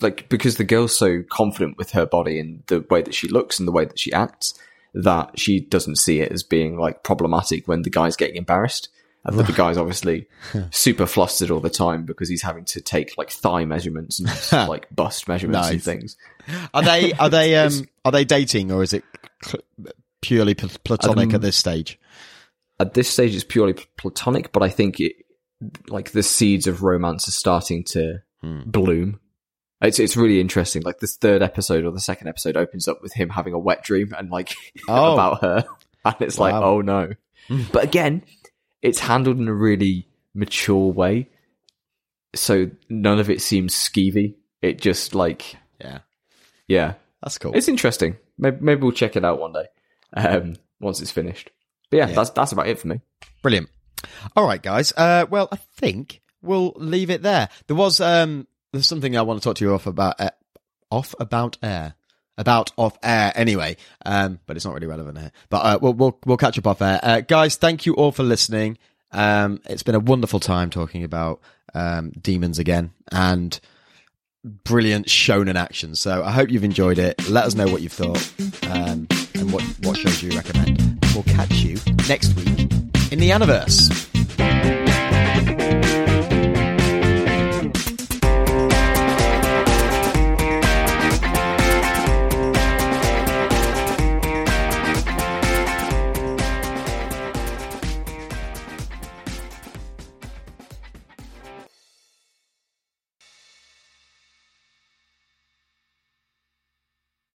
[0.00, 3.58] like, because the girl's so confident with her body and the way that she looks
[3.58, 4.54] and the way that she acts,
[4.94, 8.88] that she doesn't see it as being like problematic when the guy's getting embarrassed.
[9.26, 10.28] That the guy's obviously
[10.70, 14.86] super flustered all the time because he's having to take like thigh measurements and like
[14.94, 16.16] bust measurements and things.
[16.74, 19.02] Are they are they um are they dating or is it
[20.20, 21.98] purely pl- platonic Um, at this stage?
[22.80, 25.14] At this stage, it's purely platonic, but I think it,
[25.88, 29.20] like the seeds of romance are starting to bloom.
[29.80, 30.82] It's it's really interesting.
[30.82, 33.82] Like this third episode or the second episode opens up with him having a wet
[33.84, 34.54] dream and like
[34.88, 35.14] Oh.
[35.14, 35.64] about her,
[36.04, 37.12] and it's like, oh no.
[37.72, 38.22] but again,
[38.84, 41.28] it's handled in a really mature way,
[42.34, 44.34] so none of it seems skeevy.
[44.62, 45.98] It just like, Yeah,
[46.68, 47.52] yeah, that's cool.
[47.54, 48.16] it's interesting.
[48.38, 49.66] Maybe, maybe we'll check it out one day
[50.14, 51.50] um, once it's finished.
[51.90, 53.00] But yeah, that's that's about it for me.
[53.42, 53.68] Brilliant.
[54.36, 54.92] All right, guys.
[54.96, 57.48] Uh, well, I think we'll leave it there.
[57.66, 60.30] There was um, there's something I want to talk to you off about uh,
[60.90, 61.94] off about air
[62.36, 63.76] about off air anyway.
[64.04, 65.32] Um, but it's not really relevant here.
[65.50, 67.56] But uh, we'll we'll we'll catch up off air, uh, guys.
[67.56, 68.78] Thank you all for listening.
[69.12, 71.40] Um, it's been a wonderful time talking about
[71.72, 73.58] um, demons again and
[74.44, 75.94] brilliant shonen action.
[75.94, 77.28] So I hope you've enjoyed it.
[77.28, 78.32] Let us know what you've thought
[78.70, 80.98] um, and what what shows you recommend.
[81.14, 81.78] We'll catch you
[82.08, 82.72] next week
[83.12, 84.13] in the Aniverse.